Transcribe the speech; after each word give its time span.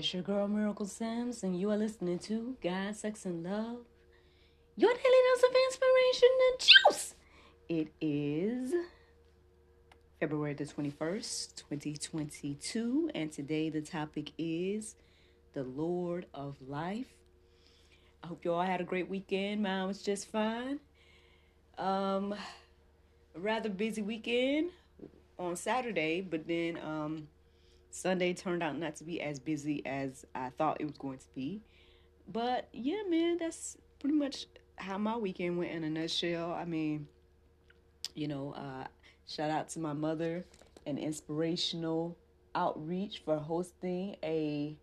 It's 0.00 0.14
your 0.14 0.22
girl 0.22 0.48
Miracle 0.48 0.86
Sims, 0.86 1.42
and 1.42 1.60
you 1.60 1.70
are 1.70 1.76
listening 1.76 2.18
to 2.20 2.56
God, 2.62 2.96
Sex, 2.96 3.26
and 3.26 3.44
Love, 3.44 3.80
your 4.74 4.94
daily 4.94 5.00
dose 5.34 5.42
of 5.42 5.54
inspiration 5.66 6.28
and 6.48 6.58
juice. 6.58 7.14
It 7.68 7.92
is 8.00 8.72
February 10.18 10.54
the 10.54 10.64
21st, 10.64 11.54
2022, 11.54 13.10
and 13.14 13.30
today 13.30 13.68
the 13.68 13.82
topic 13.82 14.32
is 14.38 14.96
the 15.52 15.64
Lord 15.64 16.24
of 16.32 16.56
Life. 16.66 17.12
I 18.24 18.28
hope 18.28 18.42
you 18.42 18.54
all 18.54 18.62
had 18.62 18.80
a 18.80 18.84
great 18.84 19.10
weekend. 19.10 19.62
Mine 19.62 19.86
was 19.86 20.00
just 20.00 20.28
fine. 20.32 20.80
Um, 21.76 22.34
rather 23.36 23.68
busy 23.68 24.00
weekend 24.00 24.70
on 25.38 25.56
Saturday, 25.56 26.22
but 26.22 26.48
then 26.48 26.78
um, 26.78 27.28
Sunday 27.90 28.32
turned 28.32 28.62
out 28.62 28.78
not 28.78 28.96
to 28.96 29.04
be 29.04 29.20
as 29.20 29.38
busy 29.38 29.84
as 29.84 30.24
I 30.34 30.50
thought 30.50 30.80
it 30.80 30.84
was 30.84 30.96
going 30.96 31.18
to 31.18 31.34
be. 31.34 31.60
But 32.32 32.68
yeah, 32.72 33.02
man, 33.08 33.36
that's 33.38 33.76
pretty 33.98 34.14
much 34.14 34.46
how 34.76 34.96
my 34.98 35.16
weekend 35.16 35.58
went 35.58 35.72
in 35.72 35.84
a 35.84 35.90
nutshell. 35.90 36.52
I 36.52 36.64
mean, 36.64 37.08
you 38.14 38.28
know, 38.28 38.52
uh, 38.52 38.86
shout 39.26 39.50
out 39.50 39.68
to 39.70 39.80
my 39.80 39.92
mother 39.92 40.44
and 40.86 40.98
inspirational 40.98 42.16
outreach 42.54 43.22
for 43.24 43.36
hosting 43.36 44.16
a 44.22 44.76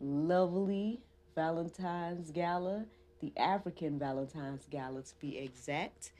lovely 0.00 1.00
Valentine's 1.34 2.30
Gala, 2.30 2.84
the 3.20 3.32
African 3.36 3.98
Valentine's 3.98 4.66
Gala 4.70 5.02
to 5.02 5.14
be 5.20 5.38
exact. 5.38 6.12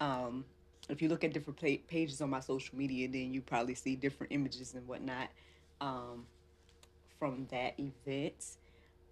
Um, 0.00 0.44
if 0.88 1.02
you 1.02 1.08
look 1.08 1.24
at 1.24 1.32
different 1.32 1.58
pages 1.88 2.20
on 2.20 2.30
my 2.30 2.40
social 2.40 2.76
media, 2.76 3.08
then 3.08 3.32
you 3.32 3.42
probably 3.42 3.74
see 3.74 3.96
different 3.96 4.32
images 4.32 4.74
and 4.74 4.86
whatnot 4.86 5.28
um, 5.80 6.26
from 7.18 7.46
that 7.50 7.74
event. 7.78 8.56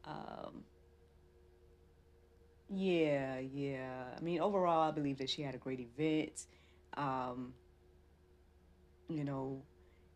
Um, 0.04 0.64
yeah, 2.70 3.38
yeah. 3.38 4.04
I 4.16 4.20
mean, 4.20 4.40
overall, 4.40 4.88
I 4.88 4.90
believe 4.90 5.18
that 5.18 5.30
she 5.30 5.42
had 5.42 5.54
a 5.54 5.58
great 5.58 5.80
event. 5.80 6.46
Um, 6.94 7.54
you 9.08 9.24
know, 9.24 9.62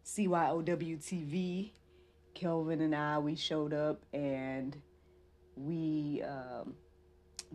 CYOWTV, 0.05 1.71
Kelvin 2.35 2.81
and 2.81 2.95
I, 2.95 3.19
we 3.19 3.37
showed 3.37 3.73
up 3.73 4.03
and 4.13 4.77
we 5.57 6.23
um, 6.23 6.75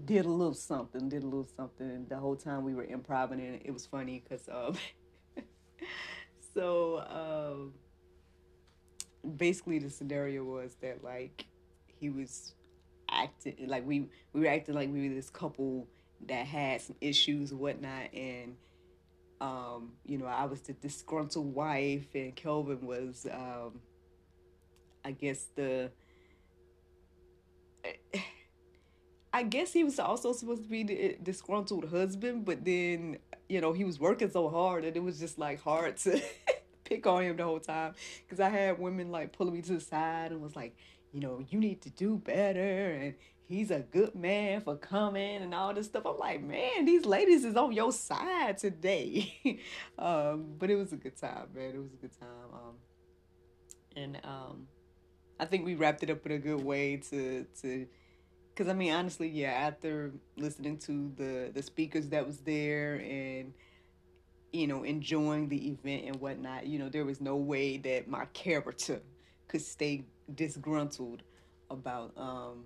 did 0.06 0.26
a 0.26 0.30
little 0.30 0.54
something, 0.54 1.10
did 1.10 1.24
a 1.24 1.26
little 1.26 1.48
something. 1.56 2.06
The 2.10 2.18
whole 2.18 2.36
time 2.36 2.64
we 2.64 2.74
were 2.74 2.86
improvising, 2.86 3.62
it 3.64 3.72
was 3.72 3.86
funny 3.86 4.24
because 4.24 4.48
um, 4.50 4.76
so 6.54 7.04
um, 7.10 7.74
basically 9.36 9.80
the 9.80 9.90
scenario 9.90 10.44
was 10.44 10.76
that 10.82 11.04
like 11.04 11.46
he 12.00 12.10
was 12.10 12.54
acting 13.10 13.56
like 13.68 13.86
we 13.86 14.08
we 14.34 14.42
were 14.42 14.48
acting 14.48 14.76
like 14.76 14.92
we 14.92 15.08
were 15.08 15.16
this 15.16 15.30
couple 15.30 15.88
that 16.28 16.46
had 16.46 16.82
some 16.82 16.96
issues 17.02 17.52
and 17.52 17.60
whatnot, 17.60 18.14
and 18.14 18.56
um, 19.42 19.92
you 20.06 20.18
know 20.18 20.26
I 20.26 20.46
was 20.46 20.62
the 20.62 20.74
disgruntled 20.74 21.54
wife, 21.54 22.08
and 22.16 22.36
Kelvin 22.36 22.86
was 22.86 23.28
um, 23.32 23.80
I 25.06 25.12
guess 25.12 25.48
the 25.56 25.92
I 29.34 29.44
guess 29.44 29.74
he 29.74 29.84
was 29.84 30.00
also 30.00 30.34
supposed 30.34 30.64
to 30.64 30.70
be 30.70 30.84
the 30.84 31.18
disgruntled 31.22 31.90
husband, 31.90 32.46
but 32.46 32.66
then 32.66 33.18
you 33.48 33.62
know 33.62 33.74
he 33.74 33.84
was 33.84 34.00
working 34.00 34.30
so 34.30 34.50
hard 34.50 34.84
and 34.84 34.96
it 34.96 35.04
was 35.04 35.20
just 35.20 35.38
like 35.38 35.62
hard 35.62 35.98
to 35.98 36.22
pick 36.88 37.06
on 37.06 37.24
him 37.24 37.38
the 37.38 37.44
whole 37.44 37.60
time 37.60 37.94
because 38.26 38.40
I 38.40 38.50
had 38.50 38.80
women 38.80 39.12
like 39.12 39.34
pulling 39.34 39.54
me 39.54 39.62
to 39.64 39.74
the 39.74 39.82
side 39.82 40.32
and 40.32 40.42
was 40.42 40.56
like, 40.56 40.76
you 41.12 41.20
know, 41.20 41.44
you 41.50 41.60
need 41.60 41.82
to 41.84 41.90
do 41.90 42.18
better 42.18 42.92
and 42.92 43.16
he's 43.48 43.72
a 43.72 43.80
good 43.80 44.14
man 44.14 44.62
for 44.62 44.76
coming 44.76 45.42
and 45.42 45.54
all 45.54 45.74
this 45.74 45.88
stuff. 45.88 46.06
I'm 46.06 46.18
like, 46.18 46.44
man, 46.44 46.86
these 46.86 47.06
ladies 47.06 47.44
is 47.46 47.56
on 47.56 47.72
your 47.72 47.92
side 47.92 48.58
today. 48.58 49.62
um, 50.00 50.46
but 50.58 50.70
it 50.70 50.76
was 50.76 50.94
a 50.94 50.98
good 50.98 51.18
time, 51.18 51.48
man. 51.54 51.72
It 51.76 51.82
was 51.82 51.94
a 51.94 51.98
good 51.98 52.20
time. 52.20 52.54
Um, 52.54 52.76
and 53.96 54.20
um, 54.24 54.68
I 55.40 55.46
think 55.46 55.66
we 55.66 55.76
wrapped 55.76 56.04
it 56.04 56.10
up 56.10 56.26
in 56.26 56.32
a 56.34 56.40
good 56.40 56.64
way 56.64 56.98
to 57.10 57.46
to 57.62 57.88
because 58.54 58.70
I 58.70 58.74
mean, 58.74 58.94
honestly, 58.94 59.30
yeah. 59.30 59.52
After 59.52 60.12
listening 60.36 60.78
to 60.80 61.12
the 61.16 61.52
the 61.54 61.62
speakers 61.62 62.10
that 62.10 62.26
was 62.26 62.40
there 62.40 62.96
and 62.96 63.54
you 64.52 64.68
know 64.68 64.84
enjoying 64.84 65.50
the 65.50 65.70
event 65.70 66.06
and 66.06 66.16
whatnot, 66.18 66.66
you 66.68 66.80
know, 66.80 66.90
there 66.90 67.06
was 67.06 67.22
no 67.22 67.36
way 67.36 67.78
that 67.78 68.08
my 68.08 68.26
character 68.34 69.02
could 69.48 69.62
stay 69.62 70.06
disgruntled 70.34 71.24
about 71.70 72.12
um 72.18 72.66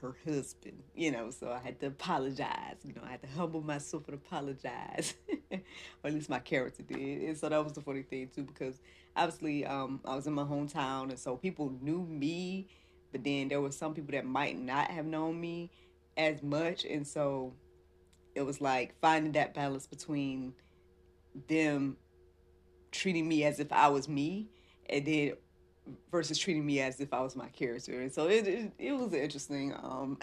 her 0.00 0.14
husband, 0.26 0.82
you 0.94 1.10
know, 1.10 1.30
so 1.30 1.50
I 1.50 1.58
had 1.58 1.80
to 1.80 1.86
apologize. 1.86 2.76
You 2.84 2.92
know, 2.94 3.02
I 3.04 3.12
had 3.12 3.22
to 3.22 3.28
humble 3.28 3.62
myself 3.62 4.06
and 4.08 4.14
apologize. 4.14 5.14
or 5.50 5.58
at 6.04 6.12
least 6.12 6.28
my 6.28 6.38
character 6.38 6.82
did. 6.82 7.22
And 7.22 7.36
so 7.36 7.48
that 7.48 7.64
was 7.64 7.72
the 7.72 7.80
funny 7.80 8.02
thing 8.02 8.28
too, 8.34 8.42
because 8.42 8.78
obviously 9.16 9.64
um 9.64 10.00
I 10.04 10.14
was 10.14 10.26
in 10.26 10.34
my 10.34 10.44
hometown 10.44 11.10
and 11.10 11.18
so 11.18 11.36
people 11.36 11.72
knew 11.80 12.02
me 12.02 12.68
but 13.12 13.24
then 13.24 13.48
there 13.48 13.60
were 13.60 13.72
some 13.72 13.94
people 13.94 14.12
that 14.12 14.26
might 14.26 14.58
not 14.58 14.90
have 14.90 15.06
known 15.06 15.40
me 15.40 15.70
as 16.16 16.42
much 16.42 16.84
and 16.84 17.06
so 17.06 17.52
it 18.34 18.42
was 18.42 18.60
like 18.60 18.94
finding 19.00 19.32
that 19.32 19.54
balance 19.54 19.86
between 19.86 20.52
them 21.48 21.96
treating 22.92 23.28
me 23.28 23.44
as 23.44 23.60
if 23.60 23.72
I 23.72 23.88
was 23.88 24.08
me 24.08 24.48
and 24.88 25.06
then 25.06 25.32
versus 26.10 26.38
treating 26.38 26.64
me 26.64 26.80
as 26.80 27.00
if 27.00 27.12
I 27.12 27.20
was 27.20 27.36
my 27.36 27.48
character 27.48 28.00
and 28.00 28.12
so 28.12 28.26
it 28.26 28.46
it, 28.46 28.72
it 28.78 28.92
was 28.92 29.12
an 29.12 29.20
interesting 29.20 29.72
um 29.74 30.18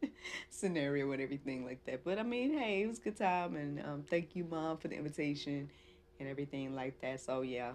scenario 0.50 1.10
and 1.12 1.22
everything 1.22 1.64
like 1.64 1.84
that 1.84 2.04
but 2.04 2.18
I 2.18 2.22
mean 2.22 2.58
hey 2.58 2.82
it 2.82 2.88
was 2.88 2.98
a 2.98 3.02
good 3.02 3.16
time 3.16 3.56
and 3.56 3.80
um 3.80 4.04
thank 4.08 4.34
you 4.34 4.44
mom 4.44 4.78
for 4.78 4.88
the 4.88 4.96
invitation 4.96 5.70
and 6.18 6.28
everything 6.28 6.74
like 6.74 7.00
that 7.00 7.20
so 7.20 7.42
yeah 7.42 7.72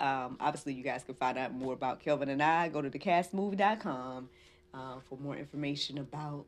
um, 0.00 0.38
obviously, 0.40 0.72
you 0.72 0.82
guys 0.82 1.04
can 1.04 1.14
find 1.14 1.36
out 1.36 1.52
more 1.52 1.74
about 1.74 2.00
Kelvin 2.00 2.30
and 2.30 2.42
I. 2.42 2.68
Go 2.70 2.80
to 2.80 2.88
thecastmovie.com 2.88 4.30
uh, 4.72 4.94
for 5.08 5.18
more 5.18 5.36
information 5.36 5.98
about 5.98 6.46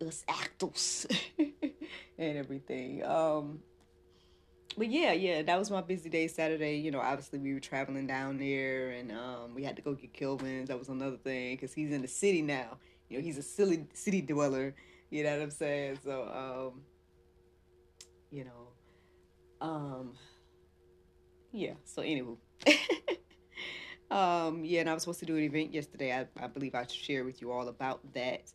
us 0.00 0.24
actors 0.28 1.06
and 1.38 2.38
everything. 2.38 3.04
Um, 3.04 3.60
but 4.76 4.90
yeah, 4.90 5.12
yeah, 5.12 5.42
that 5.42 5.58
was 5.58 5.70
my 5.70 5.80
busy 5.80 6.08
day 6.10 6.28
Saturday. 6.28 6.76
You 6.76 6.90
know, 6.90 7.00
obviously 7.00 7.38
we 7.38 7.54
were 7.54 7.60
traveling 7.60 8.06
down 8.06 8.38
there, 8.38 8.90
and 8.90 9.10
um, 9.12 9.54
we 9.54 9.64
had 9.64 9.76
to 9.76 9.82
go 9.82 9.94
get 9.94 10.12
Kelvin's. 10.12 10.68
That 10.68 10.78
was 10.78 10.88
another 10.88 11.16
thing 11.16 11.54
because 11.54 11.72
he's 11.72 11.92
in 11.92 12.02
the 12.02 12.08
city 12.08 12.42
now. 12.42 12.78
You 13.08 13.18
know, 13.18 13.24
he's 13.24 13.38
a 13.38 13.42
silly 13.42 13.86
city 13.94 14.20
dweller. 14.20 14.74
You 15.10 15.24
know 15.24 15.32
what 15.32 15.42
I'm 15.42 15.50
saying? 15.50 15.98
So, 16.04 16.72
um, 16.74 16.82
you 18.30 18.44
know, 18.44 19.66
um, 19.66 20.12
yeah. 21.52 21.74
So 21.84 22.02
anyway, 22.02 22.34
um, 24.10 24.64
yeah, 24.64 24.80
and 24.80 24.90
I 24.90 24.94
was 24.94 25.04
supposed 25.04 25.20
to 25.20 25.26
do 25.26 25.36
an 25.36 25.44
event 25.44 25.72
yesterday. 25.72 26.12
I, 26.12 26.26
I 26.44 26.48
believe 26.48 26.74
I 26.74 26.86
shared 26.86 27.24
with 27.24 27.40
you 27.40 27.50
all 27.52 27.68
about 27.68 28.00
that, 28.14 28.52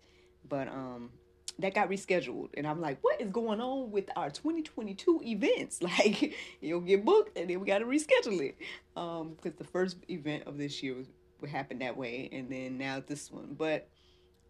but 0.48 0.68
um, 0.68 1.10
that 1.60 1.74
got 1.74 1.90
rescheduled, 1.90 2.50
and 2.56 2.68
I'm 2.68 2.82
like, 2.82 3.00
what 3.02 3.22
is 3.22 3.30
going 3.30 3.62
on 3.62 3.92
with 3.92 4.10
our 4.16 4.30
2022 4.30 5.22
events? 5.24 5.80
Like, 5.92 6.36
you'll 6.62 6.82
get 6.82 7.04
booked, 7.04 7.38
and 7.38 7.50
then 7.50 7.60
we 7.60 7.68
got 7.68 7.80
to 7.80 7.86
reschedule 7.86 8.42
it, 8.42 8.58
um, 8.96 9.34
because 9.36 9.58
the 9.58 9.66
first 9.66 9.98
event 10.10 10.44
of 10.48 10.58
this 10.58 10.82
year 10.82 10.96
would 11.42 11.50
happen 11.50 11.80
that 11.80 11.98
way, 11.98 12.30
and 12.32 12.50
then 12.50 12.78
now 12.78 13.02
this 13.06 13.32
one, 13.32 13.56
but 13.58 13.90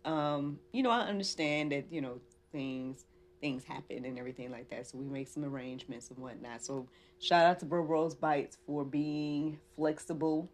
um, 0.05 0.59
you 0.71 0.83
know, 0.83 0.89
I 0.89 1.01
understand 1.01 1.71
that 1.71 1.85
you 1.91 2.01
know 2.01 2.19
things 2.51 3.05
things 3.39 3.63
happen 3.63 4.05
and 4.05 4.19
everything 4.19 4.51
like 4.51 4.69
that. 4.69 4.87
So 4.87 4.97
we 4.99 5.05
make 5.05 5.27
some 5.27 5.43
arrangements 5.43 6.09
and 6.09 6.19
whatnot. 6.19 6.63
So 6.63 6.87
shout 7.19 7.45
out 7.45 7.59
to 7.59 7.65
Bro 7.65 7.81
Rose 7.81 8.13
Bites 8.13 8.57
for 8.67 8.85
being 8.85 9.59
flexible 9.75 10.49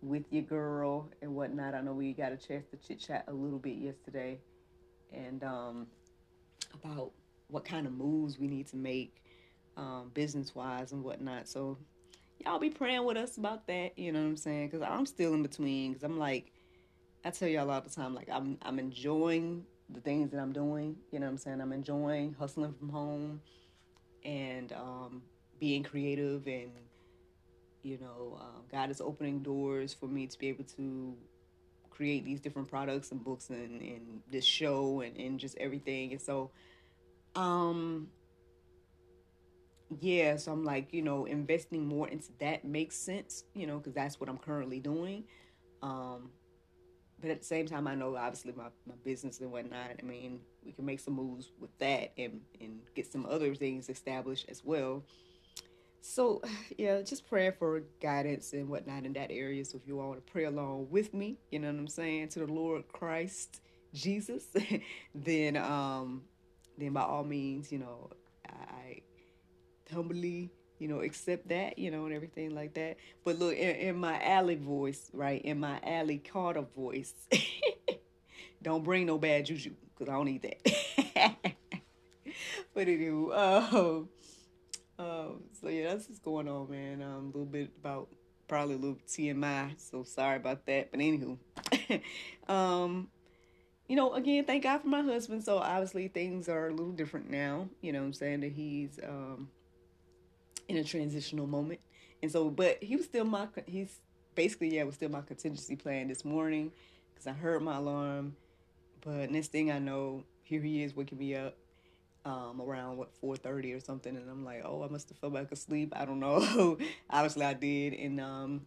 with 0.00 0.24
your 0.30 0.42
girl 0.42 1.10
and 1.20 1.34
whatnot. 1.34 1.74
I 1.74 1.82
know 1.82 1.92
we 1.92 2.14
got 2.14 2.32
a 2.32 2.36
chance 2.36 2.64
to 2.70 2.76
chit 2.76 2.98
chat 2.98 3.24
a 3.28 3.32
little 3.32 3.58
bit 3.58 3.76
yesterday 3.76 4.38
and 5.14 5.42
um, 5.44 5.86
about 6.74 7.12
what 7.48 7.64
kind 7.64 7.86
of 7.86 7.92
moves 7.92 8.38
we 8.38 8.46
need 8.46 8.66
to 8.68 8.76
make 8.76 9.22
um, 9.76 10.10
business 10.14 10.54
wise 10.54 10.92
and 10.92 11.02
whatnot. 11.02 11.48
So 11.48 11.78
y'all 12.44 12.58
be 12.58 12.70
praying 12.70 13.04
with 13.04 13.16
us 13.16 13.36
about 13.36 13.66
that. 13.66 13.98
You 13.98 14.12
know 14.12 14.20
what 14.20 14.28
I'm 14.28 14.36
saying? 14.36 14.68
Because 14.68 14.82
I'm 14.82 15.06
still 15.06 15.34
in 15.34 15.42
between. 15.42 15.92
Because 15.92 16.04
I'm 16.04 16.18
like, 16.18 16.52
I 17.24 17.30
tell 17.30 17.48
y'all 17.48 17.70
all 17.70 17.80
the 17.80 17.90
time, 17.90 18.14
like 18.14 18.28
I'm 18.30 18.58
I'm 18.62 18.78
enjoying 18.78 19.64
the 19.90 20.00
things 20.00 20.30
that 20.30 20.38
I'm 20.38 20.52
doing. 20.52 20.96
You 21.10 21.20
know 21.20 21.26
what 21.26 21.32
I'm 21.32 21.38
saying? 21.38 21.60
I'm 21.60 21.72
enjoying 21.72 22.34
hustling 22.38 22.74
from 22.74 22.88
home 22.88 23.40
and 24.24 24.72
um, 24.72 25.22
being 25.60 25.82
creative 25.82 26.46
and 26.46 26.70
you 27.82 27.98
know 27.98 28.38
um, 28.40 28.62
God 28.70 28.90
is 28.90 29.00
opening 29.00 29.40
doors 29.40 29.92
for 29.92 30.06
me 30.06 30.26
to 30.26 30.38
be 30.38 30.48
able 30.48 30.64
to 30.76 31.14
create 31.94 32.24
these 32.24 32.40
different 32.40 32.68
products 32.68 33.12
and 33.12 33.22
books 33.22 33.50
and, 33.50 33.80
and 33.80 34.22
this 34.30 34.44
show 34.44 35.00
and, 35.00 35.16
and 35.16 35.38
just 35.38 35.56
everything. 35.58 36.12
And 36.12 36.20
so 36.20 36.50
um 37.34 38.08
yeah, 40.00 40.36
so 40.36 40.50
I'm 40.50 40.64
like, 40.64 40.92
you 40.92 41.02
know, 41.02 41.26
investing 41.26 41.86
more 41.86 42.08
into 42.08 42.30
that 42.40 42.64
makes 42.64 42.96
sense, 42.96 43.44
you 43.54 43.66
know, 43.66 43.78
because 43.78 43.92
that's 43.92 44.18
what 44.18 44.28
I'm 44.28 44.38
currently 44.38 44.80
doing. 44.80 45.24
Um, 45.82 46.30
but 47.20 47.30
at 47.30 47.40
the 47.40 47.46
same 47.46 47.66
time, 47.66 47.86
I 47.86 47.94
know 47.94 48.16
obviously 48.16 48.52
my, 48.56 48.68
my 48.86 48.94
business 49.04 49.40
and 49.40 49.52
whatnot. 49.52 49.92
I 49.98 50.02
mean, 50.04 50.40
we 50.64 50.72
can 50.72 50.84
make 50.84 51.00
some 51.00 51.14
moves 51.14 51.50
with 51.60 51.76
that 51.78 52.12
and, 52.18 52.40
and 52.60 52.80
get 52.94 53.10
some 53.10 53.26
other 53.26 53.54
things 53.54 53.88
established 53.88 54.46
as 54.48 54.64
well. 54.64 55.04
So, 56.06 56.42
yeah, 56.78 57.00
just 57.00 57.26
praying 57.26 57.54
for 57.58 57.82
guidance 58.00 58.52
and 58.52 58.68
whatnot 58.68 59.06
in 59.06 59.14
that 59.14 59.30
area. 59.30 59.64
So, 59.64 59.78
if 59.78 59.88
you 59.88 60.00
all 60.00 60.08
want 60.08 60.24
to 60.24 60.32
pray 60.32 60.44
along 60.44 60.88
with 60.90 61.14
me, 61.14 61.38
you 61.50 61.58
know 61.58 61.68
what 61.68 61.78
I'm 61.78 61.88
saying, 61.88 62.28
to 62.30 62.40
the 62.40 62.46
Lord 62.46 62.86
Christ 62.92 63.62
Jesus, 63.94 64.44
then, 65.14 65.56
um, 65.56 66.22
then 66.76 66.92
by 66.92 67.00
all 67.02 67.24
means, 67.24 67.72
you 67.72 67.78
know, 67.78 68.10
I 68.46 69.00
humbly, 69.92 70.50
you 70.78 70.88
know, 70.88 71.00
accept 71.00 71.48
that, 71.48 71.78
you 71.78 71.90
know, 71.90 72.04
and 72.04 72.14
everything 72.14 72.54
like 72.54 72.74
that. 72.74 72.98
But 73.24 73.38
look, 73.38 73.54
in, 73.54 73.76
in 73.76 73.96
my 73.96 74.22
alley 74.22 74.56
voice, 74.56 75.10
right, 75.14 75.40
in 75.42 75.58
my 75.58 75.80
alley 75.82 76.18
Carter 76.18 76.66
voice, 76.76 77.14
don't 78.62 78.84
bring 78.84 79.06
no 79.06 79.16
bad 79.16 79.46
juju 79.46 79.72
because 79.96 80.12
I 80.12 80.16
don't 80.16 80.26
need 80.26 80.42
that. 80.42 81.36
but 82.74 82.88
anyway, 82.88 83.34
um, 83.34 84.08
um, 84.98 85.44
so 85.60 85.68
yeah, 85.68 85.88
that's 85.88 86.08
what's 86.08 86.20
going 86.20 86.48
on, 86.48 86.70
man. 86.70 87.02
Um, 87.02 87.24
a 87.24 87.26
little 87.26 87.44
bit 87.44 87.70
about 87.80 88.08
probably 88.46 88.74
a 88.74 88.78
little 88.78 88.98
TMI, 89.08 89.74
so 89.76 90.04
sorry 90.04 90.36
about 90.36 90.66
that. 90.66 90.90
But 90.90 91.00
anywho, 91.00 91.38
um, 92.48 93.08
you 93.88 93.96
know, 93.96 94.14
again, 94.14 94.44
thank 94.44 94.62
God 94.62 94.82
for 94.82 94.88
my 94.88 95.02
husband. 95.02 95.44
So 95.44 95.58
obviously 95.58 96.08
things 96.08 96.48
are 96.48 96.68
a 96.68 96.70
little 96.70 96.92
different 96.92 97.28
now. 97.30 97.68
You 97.80 97.92
know, 97.92 98.02
I'm 98.02 98.12
saying 98.12 98.40
that 98.40 98.52
he's 98.52 99.00
um 99.02 99.48
in 100.68 100.76
a 100.76 100.84
transitional 100.84 101.46
moment, 101.46 101.80
and 102.22 102.30
so, 102.30 102.48
but 102.48 102.82
he 102.82 102.96
was 102.96 103.06
still 103.06 103.24
my 103.24 103.48
he's 103.66 103.98
basically 104.34 104.76
yeah 104.76 104.84
was 104.84 104.94
still 104.94 105.10
my 105.10 105.22
contingency 105.22 105.76
plan 105.76 106.08
this 106.08 106.24
morning 106.24 106.72
because 107.12 107.26
I 107.26 107.32
heard 107.32 107.62
my 107.62 107.76
alarm, 107.76 108.36
but 109.00 109.30
next 109.30 109.50
thing 109.50 109.72
I 109.72 109.80
know, 109.80 110.22
here 110.44 110.60
he 110.60 110.84
is 110.84 110.94
waking 110.94 111.18
me 111.18 111.34
up 111.34 111.56
um, 112.24 112.60
around 112.60 112.96
what 112.96 113.10
4:30 113.20 113.76
or 113.76 113.80
something, 113.80 114.16
and 114.16 114.30
I'm 114.30 114.44
like, 114.44 114.62
oh, 114.64 114.82
I 114.82 114.88
must 114.88 115.08
have 115.10 115.18
fell 115.18 115.30
back 115.30 115.52
asleep. 115.52 115.92
I 115.94 116.04
don't 116.04 116.20
know. 116.20 116.78
Obviously, 117.10 117.44
I 117.44 117.54
did, 117.54 117.94
and 117.94 118.20
um, 118.20 118.66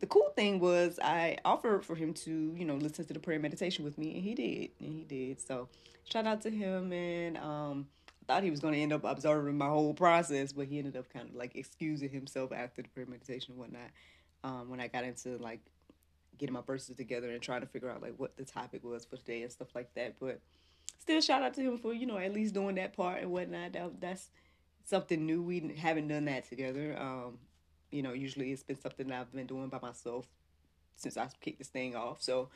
the 0.00 0.06
cool 0.06 0.32
thing 0.36 0.60
was 0.60 0.98
I 1.02 1.36
offered 1.44 1.84
for 1.84 1.94
him 1.94 2.14
to, 2.14 2.54
you 2.56 2.64
know, 2.64 2.76
listen 2.76 3.04
to 3.06 3.12
the 3.12 3.20
prayer 3.20 3.38
meditation 3.38 3.84
with 3.84 3.98
me, 3.98 4.14
and 4.14 4.22
he 4.22 4.34
did, 4.34 4.70
and 4.80 4.94
he 4.94 5.04
did. 5.04 5.40
So, 5.40 5.68
shout 6.04 6.26
out 6.26 6.40
to 6.42 6.50
him, 6.50 6.92
and 6.92 7.36
um, 7.38 7.88
I 8.22 8.32
thought 8.32 8.42
he 8.44 8.50
was 8.50 8.60
going 8.60 8.74
to 8.74 8.80
end 8.80 8.92
up 8.92 9.04
observing 9.04 9.58
my 9.58 9.68
whole 9.68 9.94
process, 9.94 10.52
but 10.52 10.66
he 10.66 10.78
ended 10.78 10.96
up 10.96 11.12
kind 11.12 11.28
of 11.28 11.34
like 11.34 11.56
excusing 11.56 12.10
himself 12.10 12.52
after 12.52 12.82
the 12.82 12.88
prayer 12.88 13.06
meditation 13.06 13.52
and 13.52 13.58
whatnot. 13.58 13.90
Um, 14.42 14.70
when 14.70 14.80
I 14.80 14.88
got 14.88 15.04
into 15.04 15.36
like 15.36 15.60
getting 16.38 16.54
my 16.54 16.62
verses 16.62 16.96
together 16.96 17.28
and 17.28 17.42
trying 17.42 17.60
to 17.60 17.66
figure 17.66 17.90
out 17.90 18.00
like 18.00 18.14
what 18.16 18.34
the 18.38 18.44
topic 18.44 18.82
was 18.82 19.04
for 19.04 19.16
today 19.16 19.42
and 19.42 19.52
stuff 19.52 19.68
like 19.74 19.92
that, 19.94 20.14
but 20.18 20.40
still 21.00 21.20
shout 21.20 21.42
out 21.42 21.54
to 21.54 21.62
him 21.62 21.78
for 21.78 21.92
you 21.92 22.06
know 22.06 22.18
at 22.18 22.32
least 22.32 22.54
doing 22.54 22.76
that 22.76 22.96
part 22.96 23.22
and 23.22 23.32
whatnot. 23.32 23.72
That, 23.72 24.00
that's 24.00 24.30
something 24.84 25.24
new. 25.24 25.42
We 25.42 25.74
haven't 25.76 26.08
done 26.08 26.26
that 26.26 26.48
together. 26.48 26.96
Um, 26.98 27.38
you 27.90 28.02
know, 28.02 28.12
usually 28.12 28.52
it's 28.52 28.62
been 28.62 28.80
something 28.80 29.10
I've 29.10 29.32
been 29.32 29.46
doing 29.46 29.68
by 29.68 29.78
myself 29.80 30.26
since 30.96 31.16
I 31.16 31.28
kicked 31.40 31.58
this 31.58 31.68
thing 31.68 31.96
off. 31.96 32.22
So, 32.22 32.50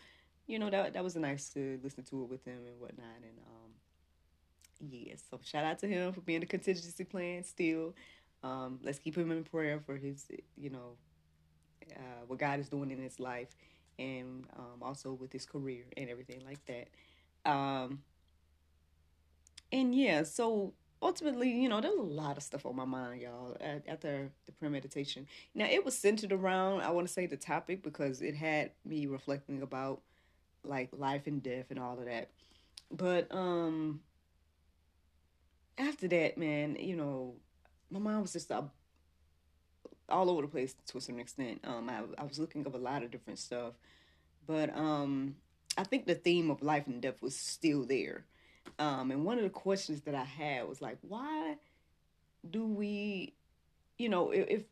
you 0.47 0.59
know, 0.59 0.71
that 0.71 0.93
that 0.93 1.03
was 1.03 1.17
nice 1.17 1.49
to 1.51 1.81
listen 1.83 2.05
to 2.05 2.23
it 2.23 2.29
with 2.29 2.45
him 2.45 2.59
and 2.67 2.79
whatnot. 2.79 3.17
And 3.23 3.39
um, 3.47 4.91
yeah, 4.91 5.15
so 5.31 5.41
shout 5.43 5.65
out 5.65 5.79
to 5.81 5.89
him 5.89 6.13
for 6.13 6.21
being 6.21 6.41
the 6.41 6.47
contingency 6.47 7.05
plan 7.05 7.43
still. 7.45 7.95
Um, 8.43 8.79
let's 8.83 8.99
keep 8.99 9.17
him 9.17 9.33
in 9.33 9.43
prayer 9.43 9.81
for 9.81 9.97
his, 9.97 10.27
you 10.57 10.69
know, 10.69 10.97
uh, 11.97 12.25
what 12.27 12.39
God 12.39 12.61
is 12.61 12.69
doing 12.69 12.91
in 12.91 12.99
his 12.99 13.19
life 13.19 13.49
and 13.99 14.47
um, 14.59 14.83
also 14.83 15.13
with 15.13 15.33
his 15.33 15.47
career 15.47 15.85
and 15.97 16.11
everything 16.11 16.43
like 16.45 16.61
that. 16.67 16.89
Um, 17.51 18.01
and 19.73 19.95
yeah, 19.95 20.23
so 20.23 20.73
ultimately, 21.03 21.51
you 21.51 21.69
know, 21.69 21.81
there's 21.81 21.95
a 21.95 22.03
lot 22.03 22.37
of 22.37 22.43
stuff 22.43 22.65
on 22.67 22.77
my 22.77 22.85
mind, 22.85 23.21
y'all, 23.21 23.57
after 23.87 24.31
the 24.47 24.53
prayer 24.53 24.71
meditation. 24.71 25.27
Now, 25.55 25.67
it 25.67 25.85
was 25.85 25.97
centered 25.97 26.33
around, 26.33 26.81
I 26.83 26.91
want 26.91 27.07
to 27.07 27.13
say, 27.13 27.27
the 27.27 27.37
topic 27.37 27.83
because 27.83 28.23
it 28.23 28.35
had 28.35 28.71
me 28.85 29.07
reflecting 29.07 29.63
about 29.63 30.01
like 30.65 30.89
life 30.97 31.27
and 31.27 31.43
death 31.43 31.67
and 31.71 31.79
all 31.79 31.99
of 31.99 32.07
that. 32.07 32.31
But 32.91 33.33
um 33.35 34.01
after 35.79 36.09
that, 36.09 36.39
man, 36.39 36.77
you 36.77 36.97
know, 36.97 37.35
my 37.91 37.99
mind 37.99 38.23
was 38.23 38.33
just 38.33 38.51
uh, 38.51 38.63
all 40.09 40.31
over 40.31 40.43
the 40.43 40.49
place 40.49 40.75
to 40.87 40.99
a 40.99 41.01
certain 41.01 41.21
extent. 41.21 41.61
Um, 41.65 41.89
I, 41.91 42.03
I 42.21 42.25
was 42.25 42.39
looking 42.39 42.67
up 42.67 42.75
a 42.75 42.79
lot 42.79 43.03
of 43.03 43.11
different 43.11 43.39
stuff, 43.39 43.75
but 44.47 44.77
um, 44.77 45.37
I 45.77 45.85
think 45.85 46.07
the 46.07 46.15
theme 46.15 46.51
of 46.51 46.63
life 46.63 46.87
and 46.87 47.01
death 47.01 47.21
was 47.21 47.37
still 47.37 47.85
there. 47.85 48.25
Um, 48.79 49.11
and 49.11 49.25
one 49.25 49.39
of 49.39 49.45
the 49.45 49.51
questions 49.51 50.03
that 50.03 50.15
I 50.15 50.25
had 50.25 50.69
was 50.69 50.83
like, 50.83 50.99
why 51.03 51.57
do 52.49 52.67
we, 52.67 53.35
you 53.99 54.09
know, 54.09 54.31
if 54.31 54.65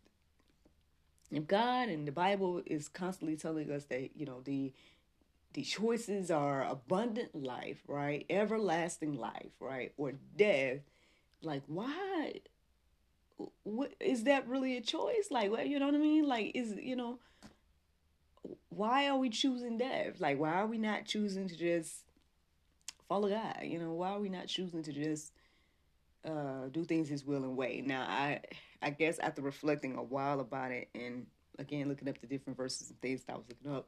if 1.31 1.47
God 1.47 1.89
and 1.89 2.06
the 2.06 2.12
Bible 2.12 2.62
is 2.67 2.89
constantly 2.89 3.37
telling 3.37 3.71
us 3.71 3.85
that 3.87 4.11
you 4.17 4.27
know 4.27 4.41
the 4.44 4.73
the 5.55 5.62
choices 5.62 6.31
are 6.31 6.65
abundant 6.67 7.35
life, 7.35 7.79
right, 7.87 8.25
everlasting 8.31 9.19
life, 9.19 9.53
right, 9.61 9.93
or 9.97 10.12
death, 10.37 10.81
like 11.43 11.62
why? 11.67 12.41
What 13.65 13.94
is 13.99 14.25
that 14.25 14.47
really 14.47 14.77
a 14.77 14.81
choice? 14.81 15.29
Like, 15.31 15.51
what 15.51 15.69
you 15.69 15.79
know 15.79 15.87
what 15.87 15.94
I 15.94 15.99
mean? 15.99 16.27
Like, 16.27 16.53
is 16.55 16.75
you 16.81 16.96
know, 16.96 17.19
why 18.69 19.08
are 19.08 19.17
we 19.17 19.31
choosing 19.31 19.79
death? 19.79 20.20
Like, 20.20 20.39
why 20.39 20.53
are 20.53 20.67
we 20.67 20.79
not 20.79 21.06
choosing 21.06 21.49
to 21.49 21.56
just 21.56 22.05
follow 23.12 23.28
God. 23.28 23.58
You 23.62 23.78
know, 23.78 23.92
why 23.92 24.10
are 24.10 24.20
we 24.20 24.31
not 24.31 24.46
choosing 24.46 24.82
to 24.84 24.92
just 24.92 25.32
uh, 26.24 26.69
do 26.70 26.84
things 26.84 27.08
His 27.08 27.26
will 27.26 27.44
and 27.44 27.56
way? 27.56 27.82
Now, 27.84 28.02
I 28.08 28.40
I 28.81 28.90
guess 28.90 29.19
after 29.19 29.42
reflecting 29.42 29.96
a 29.96 30.02
while 30.02 30.40
about 30.40 30.70
it 30.70 30.88
and 30.94 31.26
again 31.58 31.88
looking 31.88 32.08
up 32.08 32.19
the 32.20 32.26
different 32.26 32.56
verses 32.56 32.88
and 32.88 33.00
things 33.00 33.22
that 33.24 33.34
I 33.34 33.36
was 33.36 33.46
looking 33.48 33.76
up, 33.76 33.86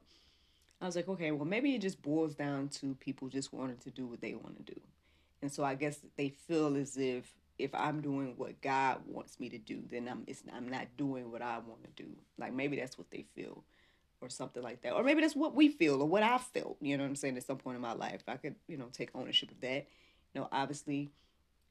I 0.79 0.85
was 0.85 0.95
like, 0.95 1.07
okay, 1.07 1.31
well 1.31 1.45
maybe 1.45 1.73
it 1.73 1.81
just 1.81 2.01
boils 2.01 2.35
down 2.35 2.69
to 2.79 2.93
people 2.95 3.27
just 3.27 3.51
wanting 3.51 3.77
to 3.77 3.89
do 3.89 4.05
what 4.05 4.21
they 4.21 4.35
want 4.35 4.57
to 4.57 4.73
do, 4.73 4.79
and 5.41 5.51
so 5.51 5.63
I 5.63 5.73
guess 5.73 5.99
they 6.17 6.29
feel 6.29 6.75
as 6.75 6.95
if 6.97 7.33
if 7.57 7.73
I'm 7.73 8.01
doing 8.01 8.33
what 8.37 8.61
God 8.61 8.99
wants 9.07 9.39
me 9.39 9.49
to 9.49 9.57
do, 9.57 9.81
then 9.89 10.07
I'm 10.07 10.23
it's, 10.27 10.43
I'm 10.55 10.69
not 10.69 10.85
doing 10.97 11.31
what 11.31 11.41
I 11.41 11.57
want 11.57 11.83
to 11.85 12.03
do. 12.03 12.09
Like 12.37 12.53
maybe 12.53 12.77
that's 12.77 12.97
what 12.97 13.09
they 13.09 13.25
feel 13.35 13.63
or 14.21 14.29
something 14.29 14.63
like 14.63 14.81
that. 14.81 14.93
Or 14.93 15.03
maybe 15.03 15.21
that's 15.21 15.35
what 15.35 15.55
we 15.55 15.69
feel 15.69 16.01
or 16.01 16.07
what 16.07 16.23
I 16.23 16.37
felt, 16.37 16.77
you 16.81 16.97
know 16.97 17.03
what 17.03 17.09
I'm 17.09 17.15
saying, 17.15 17.37
at 17.37 17.43
some 17.43 17.57
point 17.57 17.75
in 17.75 17.81
my 17.81 17.93
life. 17.93 18.23
I 18.27 18.37
could, 18.37 18.55
you 18.67 18.77
know, 18.77 18.87
take 18.91 19.09
ownership 19.13 19.51
of 19.51 19.61
that. 19.61 19.87
You 20.33 20.41
know, 20.41 20.47
obviously, 20.51 21.11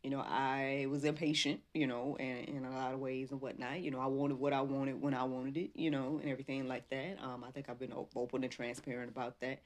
you 0.02 0.10
know, 0.10 0.20
I 0.20 0.86
was 0.90 1.04
impatient, 1.04 1.60
you 1.72 1.86
know, 1.86 2.16
and 2.20 2.48
in 2.48 2.64
a 2.64 2.70
lot 2.70 2.92
of 2.92 3.00
ways 3.00 3.30
and 3.30 3.40
whatnot. 3.40 3.80
You 3.80 3.90
know, 3.90 4.00
I 4.00 4.06
wanted 4.06 4.38
what 4.38 4.52
I 4.52 4.60
wanted 4.60 5.00
when 5.00 5.14
I 5.14 5.24
wanted 5.24 5.56
it, 5.56 5.70
you 5.74 5.90
know, 5.90 6.18
and 6.20 6.30
everything 6.30 6.68
like 6.68 6.88
that. 6.90 7.18
Um, 7.22 7.44
I 7.46 7.50
think 7.50 7.68
I've 7.68 7.78
been 7.78 7.94
open 7.94 8.44
and 8.44 8.52
transparent 8.52 9.10
about 9.10 9.40
that 9.40 9.60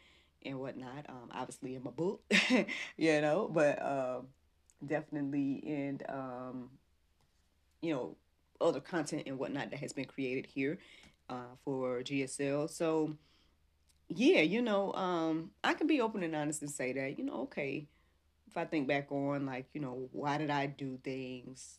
and 0.44 0.58
whatnot. 0.60 1.06
Um, 1.08 1.30
obviously 1.32 1.74
in 1.74 1.82
my 1.82 1.90
book, 1.90 2.22
you 2.96 3.20
know, 3.20 3.50
but 3.52 3.82
um, 3.84 4.26
definitely 4.86 5.54
in 5.54 6.00
um, 6.08 6.70
you 7.80 7.92
know, 7.92 8.16
other 8.60 8.80
content 8.80 9.24
and 9.26 9.38
whatnot 9.38 9.70
that 9.70 9.80
has 9.80 9.92
been 9.92 10.04
created 10.04 10.46
here 10.46 10.78
uh, 11.28 11.56
for 11.64 12.02
GSL. 12.02 12.70
So, 12.70 13.14
yeah, 14.08 14.40
you 14.40 14.62
know, 14.62 14.92
um, 14.94 15.50
I 15.62 15.74
can 15.74 15.86
be 15.86 16.00
open 16.00 16.22
and 16.22 16.34
honest 16.34 16.62
and 16.62 16.70
say 16.70 16.92
that, 16.92 17.18
you 17.18 17.24
know, 17.24 17.42
okay, 17.42 17.86
if 18.46 18.56
I 18.56 18.64
think 18.64 18.88
back 18.88 19.12
on, 19.12 19.46
like, 19.46 19.66
you 19.74 19.80
know, 19.80 20.08
why 20.12 20.38
did 20.38 20.50
I 20.50 20.66
do 20.66 20.98
things 21.04 21.78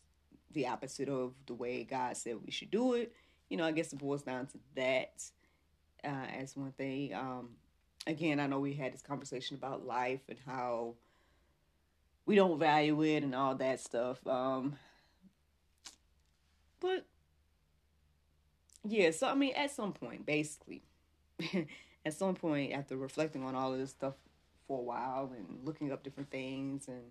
the 0.52 0.66
opposite 0.68 1.08
of 1.08 1.34
the 1.46 1.54
way 1.54 1.84
God 1.84 2.16
said 2.16 2.36
we 2.44 2.50
should 2.50 2.70
do 2.70 2.94
it? 2.94 3.12
You 3.48 3.56
know, 3.56 3.64
I 3.64 3.72
guess 3.72 3.92
it 3.92 3.98
boils 3.98 4.22
down 4.22 4.46
to 4.46 4.58
that 4.76 5.22
uh, 6.04 6.26
as 6.38 6.56
one 6.56 6.72
thing. 6.72 7.14
Um, 7.14 7.50
again, 8.06 8.38
I 8.38 8.46
know 8.46 8.60
we 8.60 8.74
had 8.74 8.92
this 8.92 9.02
conversation 9.02 9.56
about 9.56 9.84
life 9.84 10.20
and 10.28 10.38
how 10.46 10.94
we 12.26 12.36
don't 12.36 12.58
value 12.58 13.02
it 13.02 13.24
and 13.24 13.34
all 13.34 13.56
that 13.56 13.80
stuff. 13.80 14.24
Um, 14.26 14.76
but 16.78 17.04
yeah, 18.84 19.10
so 19.10 19.28
I 19.28 19.34
mean, 19.34 19.54
at 19.54 19.70
some 19.70 19.92
point, 19.92 20.26
basically, 20.26 20.82
at 22.04 22.14
some 22.14 22.34
point, 22.34 22.72
after 22.72 22.96
reflecting 22.96 23.44
on 23.44 23.54
all 23.54 23.72
of 23.72 23.78
this 23.78 23.90
stuff 23.90 24.14
for 24.66 24.78
a 24.78 24.82
while 24.82 25.32
and 25.36 25.64
looking 25.64 25.92
up 25.92 26.02
different 26.02 26.30
things 26.30 26.86
and 26.86 27.02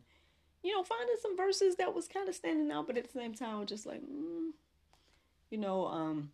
you 0.63 0.73
know 0.73 0.83
finding 0.83 1.15
some 1.21 1.37
verses 1.37 1.75
that 1.75 1.93
was 1.93 2.07
kind 2.07 2.27
of 2.29 2.35
standing 2.35 2.71
out, 2.71 2.87
but 2.87 2.97
at 2.97 3.05
the 3.05 3.19
same 3.19 3.33
time, 3.33 3.65
just 3.65 3.85
like, 3.85 4.01
mm, 4.01 4.49
you 5.51 5.57
know, 5.57 5.87
um, 5.87 6.31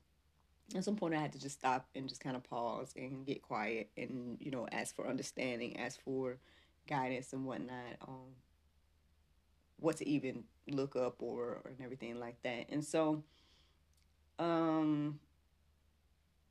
at 0.73 0.83
some 0.83 0.95
point 0.95 1.13
I 1.13 1.19
had 1.19 1.33
to 1.33 1.39
just 1.39 1.59
stop 1.59 1.87
and 1.95 2.07
just 2.07 2.21
kind 2.21 2.35
of 2.35 2.43
pause 2.43 2.93
and 2.95 3.25
get 3.25 3.41
quiet 3.41 3.89
and 3.97 4.37
you 4.39 4.51
know 4.51 4.67
ask 4.71 4.95
for 4.95 5.07
understanding, 5.07 5.77
ask 5.77 6.01
for 6.01 6.37
guidance 6.87 7.33
and 7.33 7.45
whatnot 7.45 7.97
on 8.07 8.35
what 9.79 9.97
to 9.97 10.07
even 10.07 10.43
look 10.69 10.95
up 10.95 11.21
or 11.21 11.61
and 11.65 11.81
everything 11.83 12.19
like 12.19 12.41
that. 12.43 12.69
And 12.69 12.83
so, 12.83 13.23
um, 14.39 15.19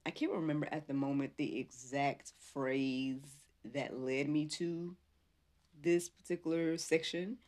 I 0.07 0.11
can't 0.11 0.33
remember 0.33 0.69
at 0.71 0.87
the 0.87 0.95
moment 0.95 1.33
the 1.37 1.59
exact 1.59 2.33
phrase 2.53 3.21
that 3.73 3.99
led 3.99 4.29
me 4.29 4.47
to 4.47 4.97
this 5.83 6.09
particular 6.09 6.77
section. 6.77 7.39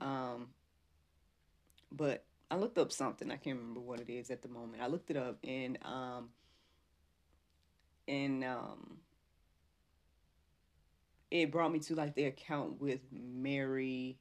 Um, 0.00 0.48
but 1.90 2.24
I 2.50 2.56
looked 2.56 2.78
up 2.78 2.92
something. 2.92 3.30
I 3.30 3.36
can't 3.36 3.58
remember 3.58 3.80
what 3.80 4.00
it 4.00 4.10
is 4.10 4.30
at 4.30 4.42
the 4.42 4.48
moment. 4.48 4.82
I 4.82 4.86
looked 4.86 5.10
it 5.10 5.16
up 5.16 5.38
and 5.44 5.78
um 5.82 6.30
and 8.06 8.44
um 8.44 8.98
it 11.30 11.50
brought 11.50 11.72
me 11.72 11.78
to 11.80 11.94
like 11.94 12.14
the 12.14 12.24
account 12.24 12.80
with 12.80 13.00
Mary 13.12 14.18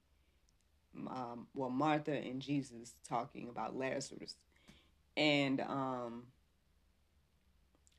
um 1.08 1.48
well 1.53 1.70
Martha 1.70 2.13
and 2.13 2.42
Jesus 2.42 2.96
talking 3.08 3.50
about 3.50 3.75
Lazarus. 3.75 4.36
And 5.15 5.62
um 5.62 6.24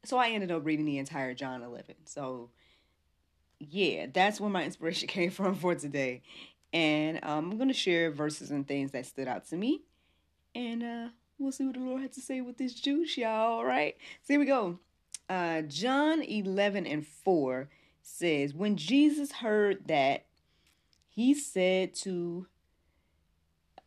so 0.05 0.19
I 0.19 0.31
ended 0.31 0.51
up 0.51 0.67
reading 0.67 0.85
the 0.85 0.99
entire 0.99 1.35
John 1.35 1.63
11. 1.63 1.95
So 2.05 2.51
yeah, 3.59 4.07
that's 4.13 4.41
where 4.41 4.51
my 4.51 4.65
inspiration 4.65 5.09
came 5.09 5.31
from 5.31 5.55
for 5.55 5.75
today. 5.75 6.23
And 6.73 7.21
um, 7.23 7.53
I'm 7.53 7.57
going 7.57 7.69
to 7.69 7.75
share 7.75 8.11
verses 8.11 8.51
and 8.51 8.67
things 8.67 8.91
that 8.91 9.07
stood 9.07 9.29
out 9.29 9.49
to 9.51 9.57
me 9.57 9.83
and 10.55 10.83
uh, 10.83 11.09
we'll 11.39 11.53
see 11.53 11.65
what 11.65 11.75
the 11.75 11.81
Lord 11.81 12.03
had 12.03 12.13
to 12.13 12.21
say 12.21 12.41
with 12.41 12.59
this 12.59 12.75
juice, 12.75 13.17
y'all. 13.17 13.59
All 13.59 13.65
right. 13.65 13.97
So 14.23 14.35
here 14.35 14.41
we 14.41 14.47
go. 14.47 14.79
Uh, 15.29 15.63
John 15.63 16.23
11 16.23 16.87
and 16.87 17.07
4 17.07 17.69
says, 18.03 18.55
When 18.55 18.77
Jesus 18.77 19.33
heard 19.33 19.89
that, 19.89 20.27
he 21.09 21.35
said 21.35 21.95
to, 21.95 22.47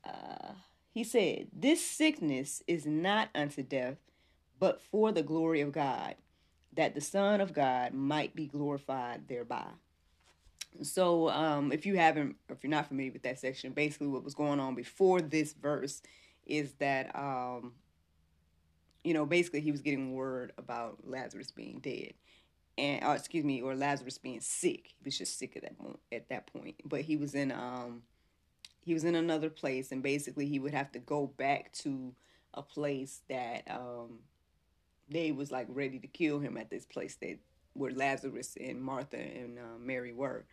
uh, 0.05 0.53
he 0.97 1.03
said, 1.03 1.47
This 1.53 1.85
sickness 1.85 2.63
is 2.65 2.87
not 2.87 3.29
unto 3.35 3.61
death, 3.61 3.97
but 4.59 4.81
for 4.81 5.11
the 5.11 5.21
glory 5.21 5.61
of 5.61 5.71
God, 5.71 6.15
that 6.73 6.95
the 6.95 7.01
Son 7.01 7.39
of 7.39 7.53
God 7.53 7.93
might 7.93 8.35
be 8.35 8.47
glorified 8.47 9.27
thereby. 9.27 9.67
So, 10.81 11.29
um, 11.29 11.71
if 11.71 11.85
you 11.85 11.97
haven't, 11.97 12.37
if 12.49 12.63
you're 12.63 12.71
not 12.71 12.87
familiar 12.87 13.11
with 13.11 13.21
that 13.23 13.37
section, 13.37 13.73
basically 13.73 14.07
what 14.07 14.23
was 14.23 14.33
going 14.33 14.59
on 14.59 14.73
before 14.73 15.21
this 15.21 15.53
verse 15.53 16.01
is 16.47 16.73
that 16.79 17.13
um 17.13 17.73
you 19.03 19.13
know 19.13 19.25
basically 19.25 19.59
he 19.59 19.71
was 19.71 19.81
getting 19.81 20.13
word 20.13 20.53
about 20.57 20.97
Lazarus 21.03 21.51
being 21.51 21.79
dead 21.79 22.13
and 22.77 23.03
or 23.03 23.15
excuse 23.15 23.43
me 23.43 23.61
or 23.61 23.75
Lazarus 23.75 24.17
being 24.17 24.39
sick 24.39 24.93
he 24.97 25.03
was 25.03 25.17
just 25.17 25.37
sick 25.37 25.57
at 25.57 25.63
that 25.63 25.75
at 26.13 26.29
that 26.29 26.47
point 26.53 26.75
but 26.85 27.01
he 27.01 27.17
was 27.17 27.35
in 27.35 27.51
um 27.51 28.03
he 28.87 28.93
was 28.93 29.03
in 29.03 29.15
another 29.15 29.49
place 29.49 29.91
and 29.91 30.01
basically 30.01 30.47
he 30.47 30.59
would 30.59 30.73
have 30.73 30.89
to 30.93 30.99
go 30.99 31.27
back 31.27 31.73
to 31.73 32.13
a 32.53 32.61
place 32.61 33.19
that 33.27 33.63
um 33.69 34.19
they 35.09 35.33
was 35.33 35.51
like 35.51 35.67
ready 35.69 35.99
to 35.99 36.07
kill 36.07 36.39
him 36.39 36.55
at 36.55 36.69
this 36.69 36.85
place 36.85 37.15
that 37.15 37.37
where 37.73 37.91
Lazarus 37.91 38.57
and 38.59 38.81
Martha 38.81 39.17
and 39.17 39.59
uh, 39.59 39.77
Mary 39.77 40.13
were 40.13 40.45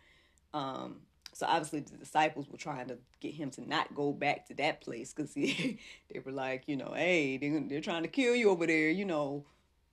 um 0.53 0.97
so 1.31 1.45
obviously 1.45 1.79
the 1.79 1.95
disciples 1.95 2.49
were 2.49 2.57
trying 2.57 2.89
to 2.89 2.97
get 3.21 3.33
him 3.33 3.51
to 3.51 3.65
not 3.65 3.95
go 3.95 4.11
back 4.11 4.47
to 4.47 4.53
that 4.55 4.81
place 4.81 5.13
because 5.13 5.33
they 5.33 5.77
were 6.23 6.31
like, 6.31 6.63
you 6.67 6.77
know, 6.77 6.93
hey, 6.95 7.37
they're, 7.37 7.61
they're 7.67 7.81
trying 7.81 8.03
to 8.03 8.07
kill 8.07 8.33
you 8.33 8.49
over 8.49 8.65
there. 8.65 8.89
You 8.89 9.03
know, 9.03 9.45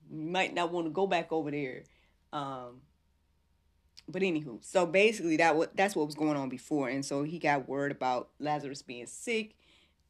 you 0.09 0.21
might 0.21 0.53
not 0.53 0.71
want 0.71 0.87
to 0.87 0.91
go 0.91 1.05
back 1.05 1.33
over 1.33 1.51
there. 1.51 1.83
Um, 2.31 2.79
but 4.07 4.21
anywho, 4.21 4.63
so 4.63 4.85
basically 4.85 5.37
that 5.37 5.55
what 5.55 5.75
that's 5.75 5.95
what 5.95 6.05
was 6.05 6.15
going 6.15 6.37
on 6.37 6.49
before, 6.49 6.89
and 6.89 7.05
so 7.05 7.23
he 7.23 7.39
got 7.39 7.67
word 7.67 7.91
about 7.91 8.29
Lazarus 8.39 8.81
being 8.81 9.07
sick, 9.07 9.55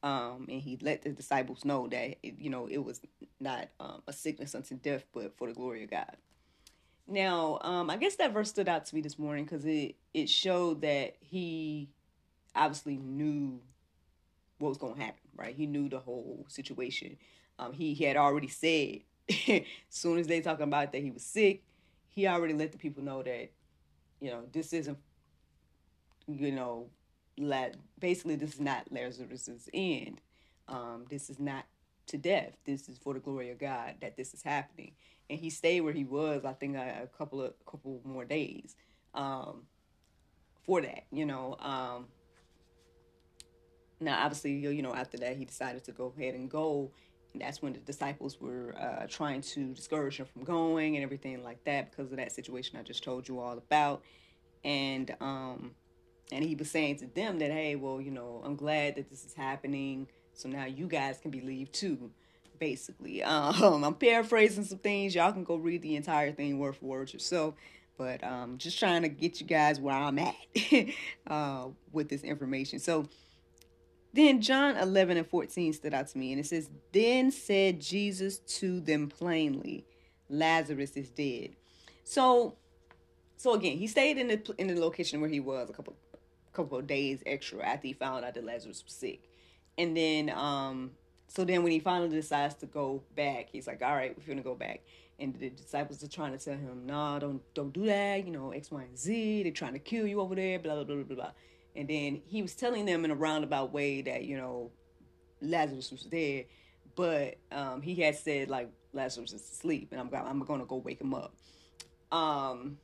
um, 0.01 0.47
and 0.49 0.61
he 0.61 0.77
let 0.81 1.03
the 1.03 1.09
disciples 1.09 1.63
know 1.63 1.87
that 1.87 2.17
it, 2.23 2.35
you 2.39 2.49
know 2.49 2.67
it 2.67 2.79
was 2.83 3.01
not 3.39 3.69
um, 3.79 4.01
a 4.07 4.13
sickness 4.13 4.55
unto 4.55 4.75
death, 4.75 5.05
but 5.13 5.37
for 5.37 5.47
the 5.47 5.53
glory 5.53 5.83
of 5.83 5.91
God. 5.91 6.17
Now, 7.07 7.59
um, 7.61 7.89
I 7.89 7.97
guess 7.97 8.15
that 8.15 8.33
verse 8.33 8.49
stood 8.49 8.69
out 8.69 8.85
to 8.85 8.95
me 8.95 9.01
this 9.01 9.19
morning 9.19 9.45
because 9.45 9.65
it 9.65 9.95
it 10.13 10.29
showed 10.29 10.81
that 10.81 11.15
he 11.19 11.89
obviously 12.55 12.97
knew 12.97 13.59
what 14.59 14.69
was 14.69 14.77
going 14.77 14.95
to 14.95 15.01
happen, 15.01 15.19
right? 15.35 15.55
He 15.55 15.65
knew 15.65 15.89
the 15.89 15.99
whole 15.99 16.45
situation. 16.47 17.17
Um, 17.59 17.73
he, 17.73 17.93
he 17.93 18.05
had 18.05 18.17
already 18.17 18.47
said, 18.47 19.01
as 19.29 19.61
soon 19.89 20.17
as 20.17 20.27
they 20.27 20.41
talking 20.41 20.63
about 20.63 20.91
that 20.91 21.01
he 21.01 21.11
was 21.11 21.23
sick, 21.23 21.63
he 22.09 22.27
already 22.27 22.53
let 22.53 22.71
the 22.71 22.77
people 22.77 23.03
know 23.03 23.23
that, 23.23 23.51
you 24.23 24.31
know, 24.31 24.43
this 24.53 24.71
isn't, 24.71 24.97
you 26.27 26.51
know, 26.51 26.87
la- 27.37 27.75
basically 27.99 28.37
this 28.37 28.53
is 28.53 28.61
not 28.61 28.91
Lazarus's 28.91 29.69
end. 29.73 30.21
Um, 30.67 31.05
this 31.09 31.29
is 31.29 31.39
not 31.39 31.65
to 32.07 32.17
death. 32.17 32.53
This 32.65 32.87
is 32.87 32.97
for 32.97 33.13
the 33.13 33.19
glory 33.19 33.49
of 33.51 33.59
God 33.59 33.95
that 34.01 34.15
this 34.15 34.33
is 34.33 34.41
happening 34.41 34.93
and 35.29 35.39
he 35.39 35.49
stayed 35.49 35.81
where 35.81 35.93
he 35.93 36.05
was. 36.05 36.45
I 36.45 36.53
think 36.53 36.75
a, 36.75 37.03
a 37.03 37.17
couple 37.17 37.41
of 37.41 37.53
couple 37.65 38.01
more 38.05 38.25
days 38.25 38.75
um, 39.13 39.63
for 40.65 40.81
that. 40.81 41.05
You 41.11 41.25
know. 41.25 41.57
Um, 41.59 42.07
now, 43.99 44.23
obviously, 44.23 44.53
you 44.53 44.81
know, 44.81 44.93
after 44.93 45.17
that, 45.17 45.37
he 45.37 45.45
decided 45.45 45.83
to 45.85 45.91
go 45.91 46.13
ahead 46.17 46.35
and 46.35 46.49
go. 46.49 46.91
That's 47.35 47.61
when 47.61 47.73
the 47.73 47.79
disciples 47.79 48.39
were 48.39 48.75
uh, 48.79 49.07
trying 49.07 49.41
to 49.41 49.73
discourage 49.73 50.17
him 50.17 50.25
from 50.25 50.43
going 50.43 50.95
and 50.95 51.03
everything 51.03 51.43
like 51.43 51.63
that 51.65 51.91
because 51.91 52.11
of 52.11 52.17
that 52.17 52.31
situation 52.31 52.77
I 52.79 52.83
just 52.83 53.03
told 53.03 53.27
you 53.27 53.39
all 53.39 53.57
about. 53.57 54.03
And 54.63 55.15
um, 55.19 55.71
and 56.31 56.43
he 56.43 56.55
was 56.55 56.71
saying 56.71 56.97
to 56.97 57.07
them 57.07 57.39
that, 57.39 57.51
hey, 57.51 57.75
well, 57.75 57.99
you 58.01 58.11
know, 58.11 58.41
I'm 58.45 58.55
glad 58.55 58.95
that 58.95 59.09
this 59.09 59.25
is 59.25 59.33
happening. 59.33 60.07
So 60.33 60.49
now 60.49 60.65
you 60.65 60.87
guys 60.87 61.19
can 61.19 61.31
believe 61.31 61.71
too 61.71 62.11
basically. 62.59 63.23
Um, 63.33 63.83
I'm 63.83 63.95
paraphrasing 63.95 64.63
some 64.63 64.77
things. 64.77 65.15
Y'all 65.15 65.31
can 65.31 65.43
go 65.43 65.55
read 65.55 65.81
the 65.81 65.95
entire 65.95 66.31
thing 66.31 66.59
word 66.59 66.75
for 66.75 66.85
word 66.85 67.13
yourself. 67.13 67.55
But 67.97 68.23
um, 68.23 68.57
just 68.57 68.79
trying 68.79 69.01
to 69.03 69.09
get 69.09 69.41
you 69.41 69.47
guys 69.47 69.79
where 69.79 69.95
I'm 69.95 70.17
at 70.19 70.35
uh, 71.27 71.67
with 71.91 72.09
this 72.09 72.23
information. 72.23 72.79
So 72.79 73.07
then 74.13 74.41
John 74.41 74.77
11 74.77 75.17
and 75.17 75.27
14 75.27 75.73
stood 75.73 75.93
out 75.93 76.07
to 76.09 76.17
me. 76.17 76.31
And 76.31 76.39
it 76.39 76.45
says, 76.45 76.69
Then 76.91 77.31
said 77.31 77.81
Jesus 77.81 78.37
to 78.59 78.79
them 78.79 79.07
plainly, 79.07 79.85
Lazarus 80.29 80.91
is 80.91 81.09
dead. 81.09 81.55
So, 82.03 82.55
so 83.37 83.55
again, 83.55 83.77
he 83.77 83.87
stayed 83.87 84.17
in 84.17 84.27
the 84.27 84.55
in 84.57 84.67
the 84.67 84.79
location 84.79 85.19
where 85.19 85.29
he 85.29 85.39
was 85.39 85.69
a 85.69 85.73
couple 85.73 85.95
couple 86.53 86.77
of 86.77 86.85
days 86.85 87.23
extra 87.25 87.65
after 87.65 87.87
he 87.87 87.93
found 87.93 88.23
out 88.23 88.35
that 88.35 88.45
Lazarus 88.45 88.83
was 88.85 88.93
sick. 88.93 89.29
And 89.77 89.97
then 89.97 90.29
um 90.29 90.91
so 91.27 91.43
then 91.43 91.63
when 91.63 91.71
he 91.71 91.79
finally 91.79 92.09
decides 92.09 92.53
to 92.55 92.67
go 92.67 93.01
back, 93.15 93.47
he's 93.51 93.65
like, 93.65 93.81
all 93.81 93.95
right, 93.95 94.15
we're 94.15 94.35
to 94.35 94.43
go 94.43 94.53
back. 94.53 94.81
And 95.17 95.33
the 95.33 95.49
disciples 95.49 96.03
are 96.03 96.07
trying 96.07 96.37
to 96.37 96.43
tell 96.43 96.53
him, 96.53 96.85
no, 96.85 96.93
nah, 96.93 97.19
don't 97.19 97.41
don't 97.55 97.73
do 97.73 97.85
that. 97.87 98.25
You 98.25 98.31
know, 98.31 98.51
X, 98.51 98.69
Y, 98.69 98.81
and 98.83 98.97
Z. 98.97 99.43
They're 99.43 99.51
trying 99.51 99.73
to 99.73 99.79
kill 99.79 100.05
you 100.05 100.21
over 100.21 100.35
there. 100.35 100.59
Blah 100.59 100.75
blah 100.75 100.83
blah 100.83 101.03
blah 101.03 101.15
blah. 101.15 101.31
And 101.75 101.87
then 101.87 102.21
he 102.25 102.41
was 102.41 102.55
telling 102.55 102.85
them 102.85 103.03
in 103.05 103.11
a 103.11 103.15
roundabout 103.15 103.73
way 103.73 104.01
that 104.03 104.23
you 104.23 104.37
know 104.37 104.71
Lazarus 105.41 105.91
was 105.91 106.03
dead, 106.03 106.45
but 106.95 107.35
um, 107.51 107.81
he 107.81 107.95
had 107.95 108.15
said 108.15 108.49
like 108.49 108.69
Lazarus 108.93 109.33
is 109.33 109.41
asleep, 109.41 109.89
and 109.91 109.99
I'm 109.99 110.09
I'm 110.13 110.39
going 110.43 110.59
to 110.59 110.65
go 110.65 110.77
wake 110.77 111.01
him 111.01 111.13
up. 111.13 111.35
Um, 112.11 112.77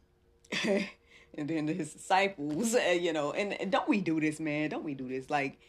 and 0.63 1.47
then 1.47 1.67
his 1.67 1.93
disciples, 1.93 2.75
you 2.99 3.13
know, 3.13 3.31
and, 3.31 3.59
and 3.61 3.71
don't 3.71 3.87
we 3.87 4.01
do 4.01 4.19
this, 4.19 4.39
man? 4.39 4.69
Don't 4.69 4.83
we 4.83 4.95
do 4.95 5.07
this? 5.07 5.29
Like 5.29 5.59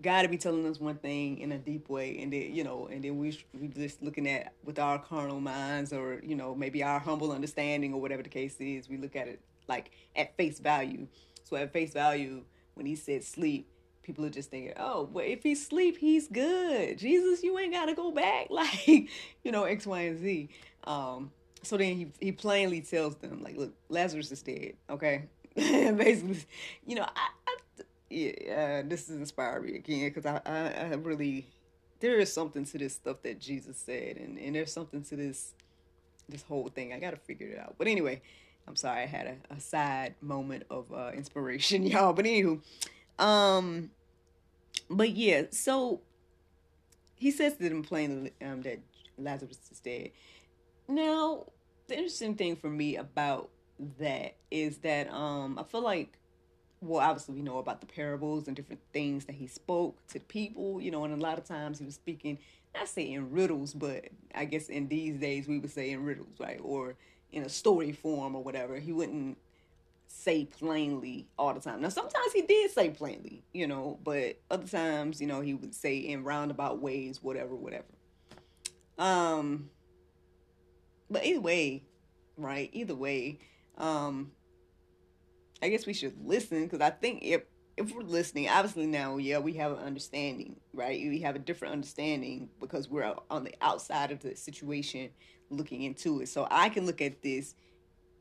God 0.00 0.22
to 0.22 0.28
be 0.28 0.38
telling 0.38 0.64
us 0.66 0.78
one 0.78 0.96
thing 0.96 1.38
in 1.38 1.50
a 1.50 1.58
deep 1.58 1.88
way, 1.88 2.20
and 2.20 2.32
then 2.32 2.54
you 2.54 2.62
know, 2.62 2.86
and 2.86 3.02
then 3.02 3.18
we 3.18 3.38
we 3.52 3.68
just 3.68 4.02
looking 4.02 4.28
at 4.28 4.52
with 4.64 4.78
our 4.78 4.98
carnal 4.98 5.40
minds, 5.40 5.92
or 5.92 6.20
you 6.22 6.36
know, 6.36 6.54
maybe 6.54 6.82
our 6.82 7.00
humble 7.00 7.32
understanding, 7.32 7.92
or 7.92 8.00
whatever 8.00 8.22
the 8.22 8.28
case 8.28 8.56
is. 8.60 8.88
We 8.88 8.96
look 8.96 9.16
at 9.16 9.26
it 9.26 9.40
like 9.66 9.90
at 10.14 10.36
face 10.36 10.60
value. 10.60 11.08
So 11.44 11.56
at 11.56 11.72
face 11.72 11.92
value, 11.92 12.44
when 12.78 12.86
He 12.86 12.96
said 12.96 13.22
sleep, 13.22 13.68
people 14.02 14.24
are 14.24 14.30
just 14.30 14.50
thinking, 14.50 14.72
oh, 14.78 15.08
well, 15.12 15.24
if 15.26 15.42
he 15.42 15.54
sleep, 15.54 15.98
He's 15.98 16.28
good. 16.28 16.98
Jesus, 16.98 17.42
you 17.42 17.58
ain't 17.58 17.72
gotta 17.72 17.94
go 17.94 18.10
back, 18.10 18.46
like 18.50 18.86
you 18.86 19.52
know, 19.52 19.64
X, 19.64 19.86
Y, 19.86 20.00
and 20.00 20.18
Z. 20.18 20.48
Um, 20.84 21.30
so 21.62 21.76
then 21.76 21.96
he 21.96 22.12
he 22.20 22.32
plainly 22.32 22.80
tells 22.80 23.16
them, 23.16 23.42
like, 23.42 23.56
look, 23.56 23.74
Lazarus 23.88 24.32
is 24.32 24.42
dead. 24.42 24.74
Okay, 24.88 25.24
basically, 25.54 26.38
you 26.86 26.96
know, 26.96 27.04
I, 27.04 27.28
I 27.46 27.56
yeah, 28.08 28.80
uh, 28.84 28.88
this 28.88 29.10
is 29.10 29.16
inspiring 29.16 29.66
me 29.66 29.76
again 29.76 30.08
because 30.08 30.24
I, 30.24 30.40
I, 30.46 30.92
I 30.92 30.94
really 30.94 31.46
there 32.00 32.18
is 32.18 32.32
something 32.32 32.64
to 32.64 32.78
this 32.78 32.94
stuff 32.94 33.22
that 33.22 33.40
Jesus 33.40 33.76
said, 33.76 34.16
and, 34.16 34.38
and 34.38 34.54
there's 34.54 34.72
something 34.72 35.02
to 35.04 35.16
this 35.16 35.52
this 36.28 36.42
whole 36.42 36.68
thing. 36.68 36.92
I 36.92 36.98
gotta 36.98 37.16
figure 37.16 37.48
it 37.48 37.58
out. 37.58 37.74
But 37.76 37.88
anyway, 37.88 38.22
I'm 38.68 38.76
sorry 38.76 39.02
I 39.02 39.06
had 39.06 39.26
a, 39.26 39.54
a 39.54 39.60
side 39.60 40.14
moment 40.20 40.64
of 40.70 40.92
uh, 40.92 41.10
inspiration, 41.14 41.82
y'all. 41.86 42.12
But 42.12 42.26
anywho, 42.26 42.60
um, 43.18 43.90
but 44.90 45.10
yeah, 45.10 45.44
so 45.50 46.00
he 47.16 47.30
says 47.30 47.56
to 47.56 47.68
them 47.68 47.82
plainly 47.82 48.32
um, 48.44 48.62
that 48.62 48.78
Lazarus 49.16 49.58
is 49.72 49.80
dead. 49.80 50.10
Now, 50.86 51.46
the 51.88 51.96
interesting 51.96 52.34
thing 52.34 52.56
for 52.56 52.68
me 52.68 52.96
about 52.96 53.48
that 53.98 54.34
is 54.50 54.78
that 54.78 55.10
um, 55.12 55.58
I 55.58 55.62
feel 55.62 55.82
like 55.82 56.18
well, 56.80 57.00
obviously 57.00 57.34
we 57.34 57.42
know 57.42 57.58
about 57.58 57.80
the 57.80 57.86
parables 57.86 58.46
and 58.46 58.54
different 58.54 58.80
things 58.92 59.24
that 59.24 59.34
he 59.34 59.46
spoke 59.46 59.96
to 60.08 60.20
people, 60.20 60.80
you 60.80 60.90
know, 60.90 61.04
and 61.04 61.12
a 61.12 61.16
lot 61.16 61.38
of 61.38 61.44
times 61.44 61.78
he 61.78 61.84
was 61.84 61.94
speaking, 61.96 62.38
not 62.74 62.88
say 62.88 63.12
in 63.12 63.30
riddles, 63.30 63.74
but 63.74 64.06
I 64.34 64.44
guess 64.44 64.68
in 64.68 64.88
these 64.88 65.18
days 65.18 65.48
we 65.48 65.58
would 65.58 65.70
say 65.70 65.90
in 65.90 66.04
riddles, 66.04 66.38
right? 66.38 66.60
Or 66.62 66.96
in 67.32 67.42
a 67.42 67.48
story 67.48 67.92
form 67.92 68.34
or 68.34 68.42
whatever. 68.42 68.78
He 68.78 68.92
wouldn't 68.92 69.38
say 70.06 70.46
plainly 70.46 71.28
all 71.38 71.52
the 71.54 71.60
time. 71.60 71.80
Now 71.80 71.90
sometimes 71.90 72.32
he 72.32 72.42
did 72.42 72.70
say 72.70 72.90
plainly, 72.90 73.44
you 73.52 73.66
know, 73.66 73.98
but 74.02 74.40
other 74.50 74.66
times, 74.66 75.20
you 75.20 75.26
know, 75.26 75.40
he 75.40 75.54
would 75.54 75.74
say 75.74 75.98
in 75.98 76.24
roundabout 76.24 76.80
ways, 76.80 77.22
whatever, 77.22 77.54
whatever. 77.54 77.84
Um 78.98 79.70
but 81.10 81.24
either 81.24 81.40
way, 81.40 81.84
right? 82.36 82.70
Either 82.72 82.94
way, 82.94 83.38
um 83.76 84.32
I 85.62 85.68
guess 85.68 85.86
we 85.86 85.92
should 85.92 86.14
listen 86.24 86.64
because 86.64 86.80
I 86.80 86.90
think 86.90 87.22
if 87.22 87.42
if 87.78 87.94
we're 87.94 88.02
listening, 88.02 88.48
obviously 88.48 88.86
now, 88.86 89.18
yeah, 89.18 89.38
we 89.38 89.52
have 89.54 89.72
an 89.72 89.78
understanding, 89.78 90.56
right? 90.72 91.00
We 91.00 91.20
have 91.20 91.36
a 91.36 91.38
different 91.38 91.72
understanding 91.72 92.48
because 92.60 92.88
we're 92.88 93.14
on 93.30 93.44
the 93.44 93.54
outside 93.60 94.10
of 94.10 94.20
the 94.20 94.34
situation 94.36 95.10
looking 95.48 95.82
into 95.82 96.20
it. 96.20 96.28
So 96.28 96.48
I 96.50 96.68
can 96.68 96.86
look 96.86 97.00
at 97.00 97.22
this 97.22 97.54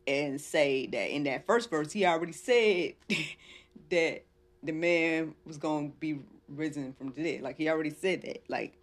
and 0.05 0.39
say 0.39 0.87
that 0.87 1.13
in 1.13 1.23
that 1.23 1.45
first 1.47 1.69
verse, 1.69 1.91
he 1.91 2.05
already 2.05 2.33
said 2.33 2.93
that 3.89 4.25
the 4.61 4.71
man 4.71 5.33
was 5.45 5.57
going 5.57 5.91
to 5.91 5.97
be 5.97 6.19
risen 6.47 6.93
from 6.93 7.11
the 7.11 7.23
dead. 7.23 7.41
Like 7.41 7.57
he 7.57 7.67
already 7.67 7.89
said 7.89 8.21
that. 8.21 8.43
Like, 8.47 8.77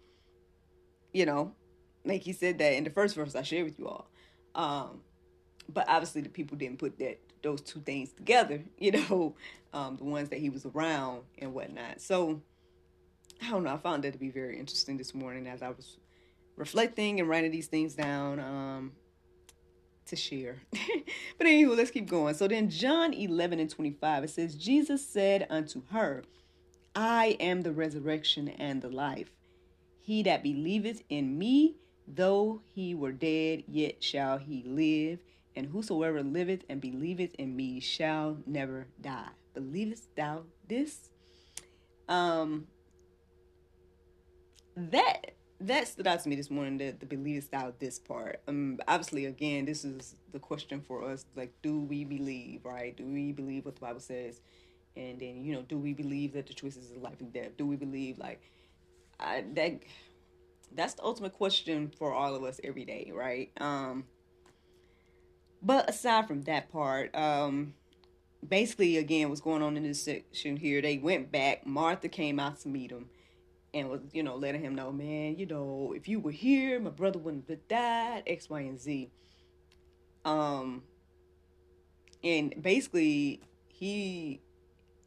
you 1.13 1.25
know, 1.25 1.53
like 2.03 2.21
he 2.21 2.33
said 2.33 2.57
that 2.59 2.73
in 2.73 2.83
the 2.83 2.89
first 2.89 3.15
verse 3.15 3.35
I 3.35 3.43
shared 3.43 3.65
with 3.65 3.79
you 3.79 3.87
all. 3.87 4.07
Um, 4.53 5.01
but 5.73 5.87
obviously 5.87 6.21
the 6.21 6.29
people 6.29 6.57
didn't 6.57 6.79
put 6.79 6.99
that 6.99 7.19
those 7.43 7.61
two 7.61 7.79
things 7.81 8.11
together, 8.11 8.63
you 8.77 8.91
know, 8.91 9.35
um, 9.73 9.97
the 9.97 10.03
ones 10.03 10.29
that 10.29 10.39
he 10.39 10.49
was 10.49 10.65
around 10.65 11.21
and 11.39 11.53
whatnot. 11.53 12.01
So 12.01 12.41
I 13.41 13.49
don't 13.49 13.63
know. 13.63 13.73
I 13.73 13.77
found 13.77 14.03
that 14.03 14.13
to 14.13 14.19
be 14.19 14.29
very 14.29 14.57
interesting 14.59 14.97
this 14.97 15.13
morning 15.13 15.47
as 15.47 15.61
I 15.61 15.69
was 15.69 15.97
reflecting 16.55 17.19
and 17.19 17.29
writing 17.29 17.51
these 17.51 17.67
things 17.67 17.93
down 17.93 18.39
um, 18.39 18.91
to 20.07 20.15
share. 20.15 20.57
but 21.37 21.47
anyway, 21.47 21.75
let's 21.75 21.91
keep 21.91 22.07
going. 22.07 22.33
So 22.33 22.47
then, 22.47 22.69
John 22.69 23.13
11 23.13 23.59
and 23.59 23.69
25, 23.69 24.23
it 24.23 24.29
says, 24.29 24.55
Jesus 24.55 25.05
said 25.05 25.47
unto 25.49 25.83
her, 25.91 26.23
I 26.95 27.35
am 27.39 27.61
the 27.61 27.73
resurrection 27.73 28.49
and 28.49 28.81
the 28.81 28.89
life. 28.89 29.31
He 29.99 30.23
that 30.23 30.43
believeth 30.43 31.03
in 31.09 31.37
me, 31.37 31.75
though 32.07 32.61
he 32.73 32.95
were 32.95 33.11
dead, 33.11 33.63
yet 33.67 34.03
shall 34.03 34.37
he 34.37 34.63
live 34.65 35.19
and 35.55 35.67
whosoever 35.67 36.21
liveth 36.23 36.63
and 36.69 36.81
believeth 36.81 37.33
in 37.35 37.55
me 37.55 37.79
shall 37.79 38.37
never 38.45 38.87
die. 39.01 39.29
Believest 39.53 40.15
thou 40.15 40.43
this? 40.67 41.09
Um 42.07 42.67
that 44.75 45.31
that 45.61 45.87
stood 45.87 46.05
out 46.05 46.21
to 46.21 46.29
me 46.29 46.35
this 46.35 46.51
morning 46.51 46.77
that 46.79 46.99
the 46.99 47.05
believest 47.05 47.51
thou 47.51 47.73
this 47.79 47.97
part. 47.97 48.41
Um 48.47 48.79
obviously 48.87 49.25
again 49.25 49.65
this 49.65 49.85
is 49.85 50.15
the 50.31 50.39
question 50.39 50.81
for 50.81 51.03
us 51.09 51.25
like 51.35 51.53
do 51.61 51.79
we 51.79 52.03
believe, 52.03 52.65
right? 52.65 52.95
Do 52.95 53.05
we 53.05 53.31
believe 53.31 53.65
what 53.65 53.75
the 53.75 53.81
Bible 53.81 54.01
says? 54.01 54.41
And 54.97 55.19
then, 55.19 55.43
you 55.43 55.53
know, 55.53 55.61
do 55.61 55.77
we 55.77 55.93
believe 55.93 56.33
that 56.33 56.47
the 56.47 56.53
choices 56.53 56.91
of 56.91 56.97
life 56.97 57.19
and 57.19 57.33
death? 57.33 57.57
Do 57.57 57.65
we 57.65 57.75
believe 57.75 58.17
like 58.17 58.41
I 59.19 59.45
that 59.53 59.79
that's 60.73 60.95
the 60.95 61.03
ultimate 61.03 61.33
question 61.33 61.91
for 61.97 62.13
all 62.13 62.35
of 62.35 62.43
us 62.43 62.59
every 62.63 62.85
day, 62.85 63.11
right? 63.13 63.51
Um 63.59 64.05
but 65.65 65.89
aside 65.89 66.27
from 66.27 66.43
that 66.43 66.71
part, 66.71 67.13
um, 67.15 67.73
basically, 68.47 68.97
again, 68.97 69.29
what's 69.29 69.41
going 69.41 69.63
on 69.63 69.75
in 69.75 69.83
this 69.83 70.03
section 70.03 70.57
here, 70.57 70.79
they 70.79 70.99
went 70.99 71.31
back. 71.31 71.65
Martha 71.65 72.07
came 72.07 72.39
out 72.39 72.59
to 72.61 72.69
meet 72.69 72.91
him 72.91 73.07
and 73.73 73.89
was, 73.89 74.01
you 74.13 74.21
know, 74.21 74.35
letting 74.35 74.61
him 74.61 74.75
know, 74.75 74.91
man, 74.91 75.37
you 75.37 75.47
know, 75.47 75.91
if 75.95 76.07
you 76.07 76.19
were 76.19 76.31
here, 76.31 76.79
my 76.79 76.91
brother 76.91 77.17
wouldn't 77.17 77.49
have 77.49 77.67
died, 77.67 78.23
X, 78.27 78.47
Y, 78.47 78.59
and 78.61 78.79
Z. 78.79 79.09
Um, 80.23 80.83
and 82.23 82.53
basically, 82.61 83.41
he, 83.67 84.41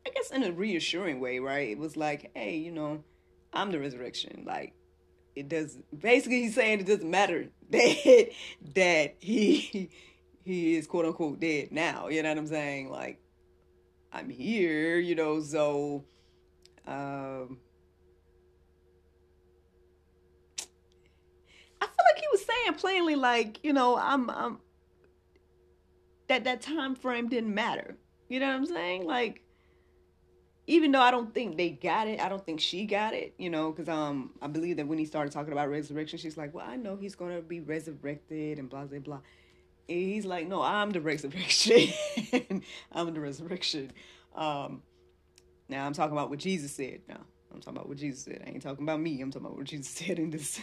I 0.04 0.10
guess, 0.10 0.30
in 0.32 0.42
a 0.42 0.50
reassuring 0.50 1.20
way, 1.20 1.38
right? 1.38 1.68
It 1.68 1.78
was 1.78 1.96
like, 1.96 2.32
hey, 2.34 2.56
you 2.56 2.72
know, 2.72 3.04
I'm 3.52 3.70
the 3.70 3.78
resurrection. 3.78 4.42
Like, 4.44 4.74
it 5.36 5.48
does. 5.48 5.78
Basically, 5.96 6.42
he's 6.42 6.56
saying 6.56 6.80
it 6.80 6.86
doesn't 6.86 7.08
matter 7.08 7.46
that 7.70 8.28
that 8.74 9.14
he 9.20 9.90
he 10.48 10.76
is 10.76 10.86
quote 10.86 11.04
unquote 11.04 11.40
dead 11.40 11.70
now. 11.72 12.08
You 12.08 12.22
know 12.22 12.30
what 12.30 12.38
I'm 12.38 12.46
saying? 12.46 12.90
Like, 12.90 13.20
I'm 14.12 14.30
here, 14.30 14.98
you 14.98 15.14
know, 15.14 15.40
so 15.40 16.04
um 16.86 17.58
I 21.80 21.86
feel 21.86 22.04
like 22.12 22.18
he 22.18 22.26
was 22.32 22.44
saying 22.44 22.78
plainly, 22.78 23.14
like, 23.14 23.62
you 23.62 23.74
know, 23.74 23.98
I'm 23.98 24.30
I'm 24.30 24.58
that 26.28 26.44
that 26.44 26.62
time 26.62 26.94
frame 26.94 27.28
didn't 27.28 27.54
matter. 27.54 27.96
You 28.28 28.40
know 28.40 28.46
what 28.48 28.56
I'm 28.56 28.66
saying? 28.66 29.06
Like 29.06 29.42
even 30.66 30.92
though 30.92 31.00
I 31.00 31.10
don't 31.10 31.32
think 31.34 31.56
they 31.56 31.70
got 31.70 32.08
it, 32.08 32.20
I 32.20 32.28
don't 32.28 32.44
think 32.44 32.60
she 32.60 32.84
got 32.84 33.14
it, 33.14 33.34
you 33.38 33.48
know, 33.48 33.70
because 33.70 33.88
um, 33.88 34.32
I 34.42 34.48
believe 34.48 34.76
that 34.76 34.86
when 34.86 34.98
he 34.98 35.06
started 35.06 35.32
talking 35.32 35.52
about 35.52 35.70
resurrection, 35.70 36.18
she's 36.18 36.36
like, 36.36 36.52
"Well, 36.52 36.66
I 36.68 36.76
know 36.76 36.96
he's 36.96 37.14
gonna 37.14 37.40
be 37.40 37.60
resurrected 37.60 38.58
and 38.58 38.68
blah 38.68 38.84
blah 38.84 38.98
blah." 38.98 39.20
He's 39.88 40.24
like, 40.24 40.46
no, 40.46 40.62
I'm 40.62 40.90
the 40.90 41.00
resurrection. 41.00 41.88
I'm 42.92 43.14
the 43.14 43.20
resurrection. 43.20 43.92
Um, 44.34 44.82
now 45.68 45.86
I'm 45.86 45.92
talking 45.92 46.12
about 46.12 46.30
what 46.30 46.38
Jesus 46.38 46.72
said. 46.72 47.00
Now 47.08 47.20
I'm 47.52 47.60
talking 47.60 47.76
about 47.76 47.88
what 47.88 47.98
Jesus 47.98 48.24
said. 48.24 48.42
I 48.46 48.50
ain't 48.50 48.62
talking 48.62 48.84
about 48.84 49.00
me. 49.00 49.20
I'm 49.20 49.30
talking 49.30 49.46
about 49.46 49.56
what 49.56 49.66
Jesus 49.66 49.90
said 50.06 50.18
in 50.18 50.30
this. 50.30 50.60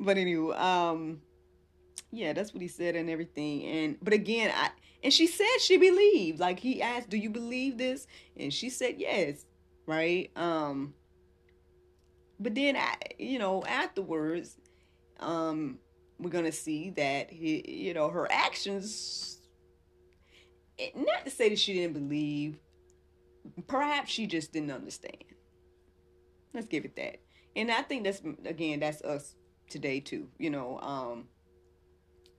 but 0.00 0.16
anyway, 0.16 0.56
um, 0.56 1.20
yeah, 2.10 2.32
that's 2.32 2.54
what 2.54 2.62
he 2.62 2.68
said 2.68 2.96
and 2.96 3.10
everything. 3.10 3.64
And 3.64 3.96
but 4.00 4.12
again, 4.12 4.52
I 4.54 4.70
and 5.02 5.12
she 5.12 5.26
said 5.26 5.58
she 5.60 5.76
believed. 5.76 6.40
Like 6.40 6.58
he 6.58 6.80
asked, 6.80 7.10
"Do 7.10 7.16
you 7.16 7.30
believe 7.30 7.78
this?" 7.78 8.06
And 8.36 8.52
she 8.52 8.70
said 8.70 8.96
yes. 8.98 9.44
Right. 9.86 10.30
Um. 10.36 10.94
But 12.38 12.54
then, 12.54 12.76
I, 12.76 12.94
you 13.18 13.38
know, 13.38 13.64
afterwards, 13.64 14.58
um, 15.20 15.78
we're 16.18 16.30
gonna 16.30 16.52
see 16.52 16.90
that 16.90 17.30
he, 17.30 17.64
you 17.86 17.94
know, 17.94 18.08
her 18.08 18.30
actions. 18.30 19.38
Not 20.94 21.24
to 21.24 21.30
say 21.30 21.48
that 21.48 21.58
she 21.58 21.74
didn't 21.74 21.94
believe, 21.94 22.58
perhaps 23.66 24.10
she 24.10 24.26
just 24.26 24.52
didn't 24.52 24.70
understand. 24.70 25.24
Let's 26.52 26.66
give 26.66 26.84
it 26.84 26.96
that. 26.96 27.20
And 27.54 27.70
I 27.70 27.82
think 27.82 28.04
that's 28.04 28.20
again, 28.44 28.80
that's 28.80 29.02
us 29.02 29.34
today 29.70 30.00
too. 30.00 30.28
You 30.38 30.50
know, 30.50 30.78
um, 30.80 31.24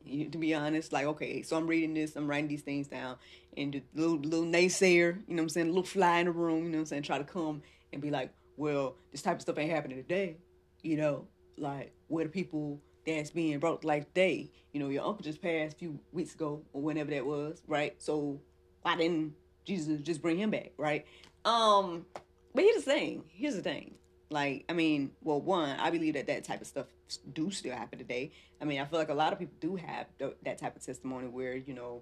to 0.05 0.37
be 0.37 0.53
honest, 0.53 0.93
like 0.93 1.05
okay, 1.05 1.41
so 1.41 1.57
I'm 1.57 1.67
reading 1.67 1.93
this, 1.93 2.15
I'm 2.15 2.27
writing 2.27 2.47
these 2.47 2.61
things 2.61 2.87
down, 2.87 3.17
and 3.55 3.73
the 3.73 3.83
little 3.95 4.17
little 4.17 4.45
naysayer, 4.45 5.17
you 5.27 5.35
know 5.35 5.41
what 5.41 5.41
I'm 5.43 5.49
saying, 5.49 5.67
little 5.67 5.83
fly 5.83 6.19
in 6.19 6.25
the 6.25 6.31
room, 6.31 6.63
you 6.63 6.69
know 6.69 6.77
what 6.77 6.81
I'm 6.81 6.85
saying, 6.85 7.03
try 7.03 7.17
to 7.17 7.23
come 7.23 7.61
and 7.93 8.01
be 8.01 8.11
like, 8.11 8.31
well, 8.55 8.95
this 9.11 9.21
type 9.21 9.35
of 9.35 9.41
stuff 9.41 9.57
ain't 9.57 9.71
happening 9.71 9.97
today, 9.97 10.37
you 10.81 10.97
know, 10.97 11.27
like 11.57 11.93
where 12.07 12.25
the 12.25 12.29
people 12.29 12.79
that's 13.07 13.31
being 13.31 13.57
brought 13.59 13.83
like 13.85 14.13
they, 14.13 14.51
you 14.73 14.79
know, 14.79 14.89
your 14.89 15.05
uncle 15.05 15.23
just 15.23 15.41
passed 15.41 15.75
a 15.75 15.77
few 15.77 15.99
weeks 16.11 16.35
ago 16.35 16.61
or 16.73 16.81
whenever 16.81 17.09
that 17.11 17.25
was, 17.25 17.63
right? 17.67 17.95
So 18.01 18.39
why 18.81 18.97
didn't 18.97 19.33
Jesus 19.65 20.01
just 20.01 20.21
bring 20.21 20.37
him 20.37 20.51
back, 20.51 20.73
right? 20.77 21.05
Um, 21.45 22.05
but 22.53 22.63
here's 22.63 22.83
the 22.83 22.91
thing. 22.91 23.23
Here's 23.29 23.55
the 23.55 23.61
thing. 23.61 23.95
Like, 24.29 24.65
I 24.67 24.73
mean, 24.73 25.11
well, 25.23 25.39
one, 25.39 25.79
I 25.79 25.89
believe 25.89 26.15
that 26.15 26.27
that 26.27 26.43
type 26.43 26.59
of 26.59 26.67
stuff 26.67 26.87
do 27.33 27.49
still 27.49 27.73
happen 27.73 27.97
today. 27.97 28.31
I 28.61 28.65
mean, 28.65 28.81
I 28.81 28.85
feel 28.85 28.99
like 28.99 29.09
a 29.09 29.13
lot 29.13 29.31
of 29.31 29.39
people 29.39 29.55
do 29.61 29.77
have 29.77 30.07
that 30.43 30.57
type 30.57 30.75
of 30.75 30.85
testimony 30.85 31.27
where 31.27 31.55
you 31.55 31.73
know, 31.73 32.01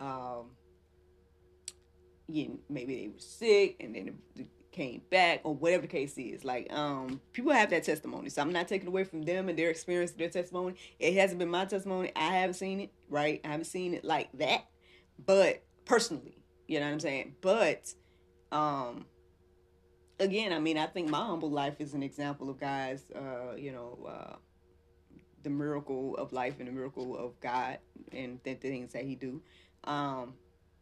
um, 0.00 0.46
you 2.26 2.58
maybe 2.70 3.02
they 3.02 3.08
were 3.08 3.18
sick 3.18 3.76
and 3.80 3.94
then 3.94 4.18
the, 4.34 4.46
came 4.78 5.02
back 5.10 5.40
or 5.42 5.54
whatever 5.54 5.82
the 5.82 5.88
case 5.88 6.16
is. 6.16 6.44
Like, 6.44 6.72
um, 6.72 7.20
people 7.32 7.52
have 7.52 7.70
that 7.70 7.82
testimony. 7.82 8.28
So 8.30 8.40
I'm 8.40 8.52
not 8.52 8.68
taking 8.68 8.86
away 8.86 9.02
from 9.02 9.22
them 9.22 9.48
and 9.48 9.58
their 9.58 9.70
experience, 9.70 10.12
their 10.12 10.30
testimony. 10.30 10.76
It 11.00 11.14
hasn't 11.14 11.40
been 11.40 11.50
my 11.50 11.64
testimony. 11.64 12.12
I 12.14 12.36
haven't 12.36 12.54
seen 12.54 12.80
it, 12.80 12.92
right? 13.10 13.40
I 13.44 13.48
haven't 13.48 13.64
seen 13.64 13.92
it 13.94 14.04
like 14.04 14.30
that. 14.34 14.66
But 15.26 15.64
personally, 15.84 16.38
you 16.68 16.78
know 16.78 16.86
what 16.86 16.92
I'm 16.92 17.00
saying? 17.00 17.34
But 17.40 17.92
um 18.52 19.06
again, 20.20 20.52
I 20.52 20.60
mean, 20.60 20.78
I 20.78 20.86
think 20.86 21.10
my 21.10 21.24
humble 21.24 21.50
life 21.50 21.80
is 21.80 21.94
an 21.94 22.02
example 22.02 22.48
of 22.48 22.58
guys, 22.58 23.04
uh, 23.14 23.56
you 23.56 23.72
know, 23.72 23.98
uh, 24.08 24.36
the 25.42 25.50
miracle 25.50 26.16
of 26.16 26.32
life 26.32 26.56
and 26.58 26.68
the 26.68 26.72
miracle 26.72 27.16
of 27.16 27.38
God 27.40 27.78
and 28.12 28.38
the 28.44 28.54
things 28.54 28.92
that 28.92 29.04
He 29.04 29.16
do. 29.16 29.42
Um, 29.84 30.34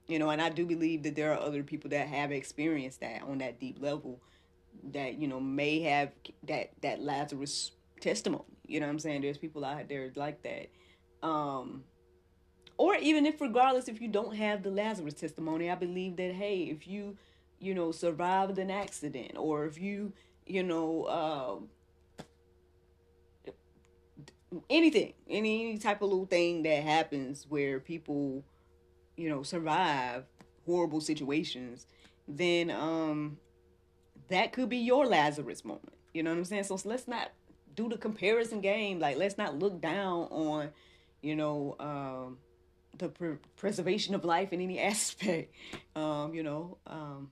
you 0.09 0.19
know, 0.19 0.31
and 0.31 0.41
I 0.41 0.51
do 0.51 0.65
believe 0.67 1.03
that 1.03 1.17
there 1.17 1.33
are 1.33 1.41
other 1.41 1.63
people 1.63 1.91
that 1.91 2.09
have 2.09 2.31
experienced 2.31 3.01
that 3.01 3.23
on 3.23 3.39
that 3.39 3.59
deep 3.59 3.81
level, 3.81 4.21
that 4.93 5.19
you 5.19 5.27
know 5.29 5.41
may 5.41 5.81
have 5.81 6.11
that 6.45 6.71
that 6.83 7.01
Lazarus 7.03 7.73
testimony. 8.01 8.45
You 8.67 8.81
know 8.81 8.87
what 8.87 8.93
I'm 8.93 8.99
saying? 8.99 9.23
There's 9.23 9.39
people 9.39 9.65
out 9.65 9.89
there 9.89 10.11
like 10.15 10.43
that. 10.43 10.69
Um, 11.27 11.85
or 12.79 12.95
even 12.97 13.27
if 13.27 13.41
regardless 13.41 13.89
if 13.89 14.01
you 14.01 14.09
don't 14.09 14.37
have 14.37 14.63
the 14.63 14.71
Lazarus 14.71 15.15
testimony, 15.15 15.71
I 15.71 15.75
believe 15.75 16.17
that 16.17 16.35
hey, 16.35 16.65
if 16.65 16.87
you 16.87 17.17
you 17.59 17.75
know 17.75 17.91
survived 17.91 18.59
an 18.59 18.71
accident 18.71 19.33
or 19.37 19.65
if 19.65 19.81
you 19.81 20.13
you 20.47 20.63
know 20.63 21.05
uh, 21.05 21.57
anything 24.71 25.15
any 25.29 25.79
type 25.79 26.03
of 26.03 26.11
little 26.11 26.27
thing 26.27 26.63
that 26.63 26.83
happens 26.83 27.47
where 27.49 27.81
people 27.81 28.45
you 29.17 29.29
know 29.29 29.43
survive 29.43 30.25
horrible 30.65 31.01
situations 31.01 31.87
then 32.29 32.71
um 32.71 33.39
that 34.29 34.53
could 34.53 34.69
be 34.69 34.79
your 34.79 35.07
lazarus 35.07 35.65
moment 35.65 35.93
you 36.13 36.23
know 36.23 36.31
what 36.31 36.39
i'm 36.39 36.45
saying? 36.45 36.65
So 36.65 36.79
let's 36.85 37.07
not 37.07 37.31
do 37.75 37.89
the 37.89 37.99
comparison 37.99 38.61
game 38.61 38.99
like 38.99 39.17
let's 39.17 39.39
not 39.39 39.59
look 39.59 39.81
down 39.81 40.29
on 40.31 40.71
you 41.21 41.37
know 41.37 41.77
um 41.79 42.39
the 42.99 43.09
pre- 43.09 43.37
preservation 43.57 44.15
of 44.15 44.25
life 44.25 44.53
in 44.53 44.61
any 44.61 44.81
aspect 44.93 45.55
um 45.95 46.35
you 46.35 46.43
know 46.43 46.79
um 46.87 47.31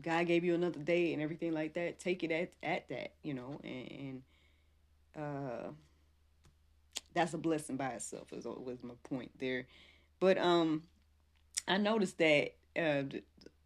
god 0.00 0.26
gave 0.26 0.44
you 0.44 0.54
another 0.54 0.80
day 0.80 1.12
and 1.12 1.22
everything 1.22 1.52
like 1.52 1.74
that 1.74 1.98
take 1.98 2.22
it 2.22 2.30
at 2.30 2.52
at 2.62 2.88
that 2.88 3.12
you 3.22 3.34
know 3.34 3.60
and, 3.62 4.22
and 5.16 5.22
uh 5.22 5.68
that's 7.14 7.34
a 7.34 7.38
blessing 7.38 7.76
by 7.76 7.88
itself 7.88 8.32
is 8.32 8.44
was 8.44 8.82
my 8.82 8.94
point 9.02 9.30
there. 9.38 9.66
But 10.20 10.38
um 10.38 10.82
i 11.68 11.76
noticed 11.76 12.18
that 12.18 12.54
uh 12.76 13.02
the 13.02 13.22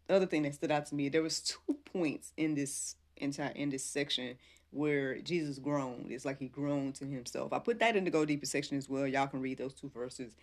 other 0.09 0.25
thing 0.25 0.43
that 0.43 0.53
stood 0.53 0.71
out 0.71 0.85
to 0.85 0.95
me 0.95 1.09
there 1.09 1.23
was 1.23 1.39
two 1.41 1.77
points 1.85 2.33
in 2.37 2.55
this 2.55 2.95
entire 3.17 3.51
in 3.51 3.69
this 3.69 3.83
section 3.83 4.35
where 4.71 5.19
jesus 5.19 5.59
groaned. 5.59 6.11
It's 6.11 6.25
like 6.25 6.39
he 6.39 6.47
groaned 6.47 6.95
to 6.95 7.05
himself. 7.05 7.53
I 7.53 7.59
put 7.59 7.79
that 7.79 7.95
in 7.95 8.05
the 8.05 8.09
go 8.09 8.25
deeper 8.25 8.47
section 8.47 8.75
as 8.77 8.89
well. 8.89 9.05
Y'all 9.05 9.27
can 9.27 9.41
read 9.41 9.59
those 9.59 9.73
two 9.75 9.89
verses 9.89 10.33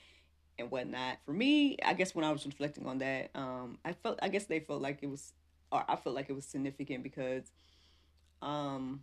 and 0.59 0.71
whatnot. 0.71 1.19
For 1.27 1.33
me 1.33 1.77
i 1.85 1.95
guess 1.95 2.15
when 2.15 2.25
i 2.25 2.31
was 2.31 2.47
reflecting 2.47 2.87
on 2.87 2.99
that 2.99 3.31
um 3.35 3.79
i 3.85 3.93
felt 3.93 4.19
i 4.23 4.29
guess 4.29 4.45
they 4.45 4.61
felt 4.61 4.83
like 4.83 4.99
it 5.03 5.11
was 5.11 5.33
or 5.73 5.85
i 5.89 5.97
felt 5.97 6.15
like 6.15 6.31
it 6.31 6.35
was 6.35 6.45
significant 6.45 7.03
because 7.03 7.51
um 8.43 9.01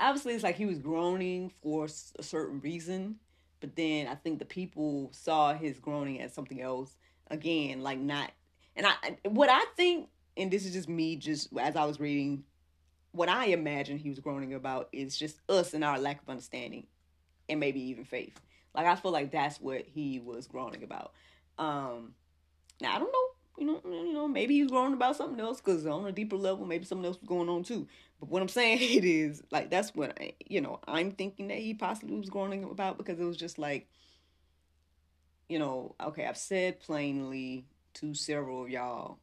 obviously 0.00 0.34
it's 0.34 0.44
like 0.44 0.56
he 0.56 0.66
was 0.66 0.78
groaning 0.78 1.50
for 1.62 1.86
a 2.18 2.22
certain 2.22 2.60
reason 2.60 3.16
but 3.60 3.76
then 3.76 4.06
i 4.06 4.14
think 4.14 4.38
the 4.38 4.44
people 4.44 5.10
saw 5.12 5.54
his 5.54 5.78
groaning 5.78 6.20
as 6.20 6.32
something 6.32 6.60
else. 6.60 6.96
Again 7.30 7.82
like 7.82 7.98
not 7.98 8.30
and 8.74 8.86
i 8.86 8.94
what 9.28 9.50
i 9.50 9.62
think 9.76 10.08
and 10.38 10.50
this 10.50 10.64
is 10.64 10.72
just 10.72 10.88
me 10.88 11.14
just 11.16 11.48
as 11.58 11.76
i 11.76 11.84
was 11.84 12.00
reading 12.00 12.42
what 13.12 13.28
i 13.28 13.46
imagine 13.46 13.98
he 13.98 14.08
was 14.08 14.18
groaning 14.18 14.54
about 14.54 14.88
is 14.92 15.18
just 15.18 15.38
us 15.46 15.74
and 15.74 15.84
our 15.84 15.98
lack 15.98 16.22
of 16.22 16.28
understanding 16.30 16.86
and 17.50 17.60
maybe 17.60 17.80
even 17.80 18.04
faith. 18.04 18.40
Like 18.74 18.86
i 18.86 18.96
feel 18.96 19.10
like 19.12 19.30
that's 19.30 19.60
what 19.60 19.84
he 19.86 20.20
was 20.20 20.46
groaning 20.46 20.82
about. 20.82 21.12
Um 21.58 22.14
now 22.80 22.96
i 22.96 22.98
don't 22.98 23.12
know 23.12 23.28
you 23.58 23.66
know, 23.66 23.80
you 23.84 24.12
know, 24.12 24.28
maybe 24.28 24.54
he's 24.54 24.70
groaning 24.70 24.94
about 24.94 25.16
something 25.16 25.40
else 25.40 25.60
because 25.60 25.86
on 25.86 26.06
a 26.06 26.12
deeper 26.12 26.36
level, 26.36 26.64
maybe 26.64 26.84
something 26.84 27.04
else 27.04 27.18
was 27.20 27.28
going 27.28 27.48
on 27.48 27.62
too. 27.64 27.88
But 28.20 28.28
what 28.28 28.42
I'm 28.42 28.48
saying 28.48 28.78
it 28.80 29.04
is 29.04 29.42
like 29.50 29.70
that's 29.70 29.94
what 29.94 30.18
I, 30.20 30.34
you 30.46 30.60
know 30.60 30.80
I'm 30.86 31.12
thinking 31.12 31.48
that 31.48 31.58
he 31.58 31.74
possibly 31.74 32.16
was 32.16 32.30
groaning 32.30 32.64
about 32.64 32.98
because 32.98 33.18
it 33.18 33.24
was 33.24 33.36
just 33.36 33.58
like, 33.58 33.88
you 35.48 35.58
know, 35.58 35.94
okay, 36.00 36.26
I've 36.26 36.36
said 36.36 36.80
plainly 36.80 37.66
to 37.94 38.14
several 38.14 38.64
of 38.64 38.70
y'all 38.70 39.18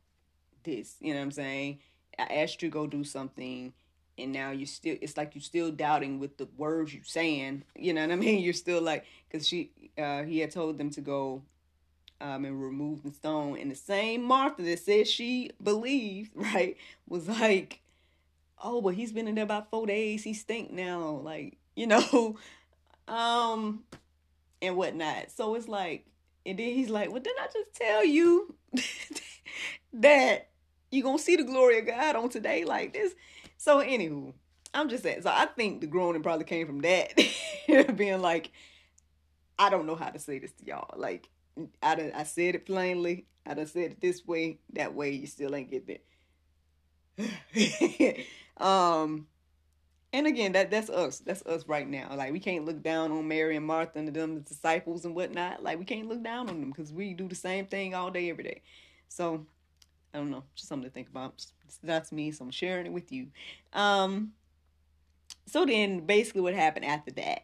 this, 0.63 0.95
you 0.99 1.13
know 1.13 1.19
what 1.19 1.25
I'm 1.25 1.31
saying. 1.31 1.79
I 2.17 2.23
asked 2.23 2.61
you 2.61 2.69
to 2.69 2.73
go 2.73 2.87
do 2.87 3.03
something, 3.03 3.73
and 4.17 4.31
now 4.31 4.51
you 4.51 4.65
still 4.65 4.97
it's 5.01 5.17
like 5.17 5.35
you're 5.35 5.41
still 5.41 5.71
doubting 5.71 6.19
with 6.19 6.37
the 6.37 6.47
words 6.57 6.93
you're 6.93 7.03
saying. 7.03 7.63
You 7.75 7.93
know 7.93 8.01
what 8.01 8.11
I 8.11 8.15
mean? 8.17 8.43
You're 8.43 8.53
still 8.53 8.81
like 8.81 9.05
because 9.29 9.47
she 9.47 9.71
uh, 9.97 10.23
he 10.23 10.39
had 10.39 10.51
told 10.51 10.77
them 10.77 10.89
to 10.91 11.01
go 11.01 11.43
um, 12.21 12.45
and 12.45 12.61
remove 12.61 13.03
the 13.03 13.11
stone. 13.11 13.57
And 13.57 13.71
the 13.71 13.75
same 13.75 14.23
Martha 14.23 14.61
that 14.63 14.79
said 14.79 15.07
she 15.07 15.51
believed, 15.61 16.31
right, 16.35 16.77
was 17.07 17.27
like, 17.27 17.81
oh, 18.65 18.81
but 18.81 18.95
he's 18.95 19.13
been 19.13 19.27
in 19.27 19.35
there 19.35 19.43
about 19.43 19.69
four 19.69 19.85
days. 19.85 20.23
He 20.23 20.33
stink 20.33 20.71
now, 20.71 21.21
like 21.23 21.57
you 21.75 21.87
know, 21.87 22.37
um, 23.07 23.83
and 24.61 24.75
whatnot. 24.75 25.31
So 25.31 25.55
it's 25.55 25.67
like, 25.67 26.05
and 26.45 26.59
then 26.59 26.73
he's 26.73 26.89
like, 26.89 27.11
well, 27.11 27.21
didn't 27.21 27.39
I 27.39 27.47
just 27.53 27.73
tell 27.73 28.03
you 28.03 28.55
that 29.93 30.49
you 30.91 31.03
gonna 31.03 31.19
see 31.19 31.35
the 31.35 31.43
glory 31.43 31.79
of 31.79 31.85
God 31.85 32.15
on 32.15 32.29
today 32.29 32.65
like 32.65 32.93
this? 32.93 33.13
So 33.57 33.77
anywho, 33.77 34.33
I'm 34.73 34.89
just 34.89 35.03
saying. 35.03 35.21
So 35.21 35.29
I 35.29 35.45
think 35.45 35.81
the 35.81 35.87
groaning 35.87 36.23
probably 36.23 36.45
came 36.45 36.67
from 36.67 36.81
that, 36.81 37.13
being 37.95 38.21
like, 38.21 38.51
I 39.57 39.69
don't 39.69 39.85
know 39.85 39.95
how 39.95 40.09
to 40.09 40.19
say 40.19 40.39
this 40.39 40.51
to 40.53 40.65
y'all, 40.65 40.97
like 40.97 41.29
I 41.81 41.95
done, 41.95 42.11
I 42.15 42.23
said 42.23 42.55
it 42.55 42.65
plainly. 42.65 43.27
I 43.45 43.53
done 43.53 43.67
said 43.67 43.91
it 43.91 44.01
this 44.01 44.25
way. 44.25 44.57
That 44.73 44.95
way, 44.95 45.11
you 45.11 45.27
still 45.27 45.55
ain't 45.55 45.69
getting 45.69 45.99
it. 47.17 48.25
Um, 48.57 49.27
and 50.13 50.27
again, 50.27 50.53
that 50.53 50.71
that's 50.71 50.89
us. 50.89 51.19
That's 51.19 51.41
us 51.43 51.67
right 51.67 51.87
now. 51.87 52.15
Like 52.15 52.31
we 52.31 52.39
can't 52.39 52.65
look 52.65 52.81
down 52.81 53.11
on 53.11 53.27
Mary 53.27 53.55
and 53.55 53.65
Martha 53.65 53.99
and 53.99 54.13
them 54.13 54.35
the 54.35 54.41
disciples 54.41 55.05
and 55.05 55.15
whatnot. 55.15 55.63
Like 55.63 55.79
we 55.79 55.85
can't 55.85 56.07
look 56.07 56.23
down 56.23 56.49
on 56.49 56.59
them 56.61 56.71
because 56.71 56.93
we 56.93 57.13
do 57.13 57.27
the 57.27 57.35
same 57.35 57.65
thing 57.65 57.93
all 57.93 58.11
day, 58.11 58.29
every 58.29 58.43
day. 58.43 58.61
So 59.09 59.45
I 60.13 60.19
don't 60.19 60.31
know, 60.31 60.43
just 60.55 60.69
something 60.69 60.89
to 60.89 60.93
think 60.93 61.09
about. 61.09 61.45
That's 61.83 62.11
me, 62.11 62.31
so 62.31 62.45
I'm 62.45 62.51
sharing 62.51 62.85
it 62.85 62.93
with 62.93 63.11
you. 63.11 63.27
Um, 63.73 64.31
so 65.47 65.65
then, 65.65 66.05
basically, 66.05 66.41
what 66.41 66.53
happened 66.53 66.85
after 66.85 67.11
that? 67.11 67.43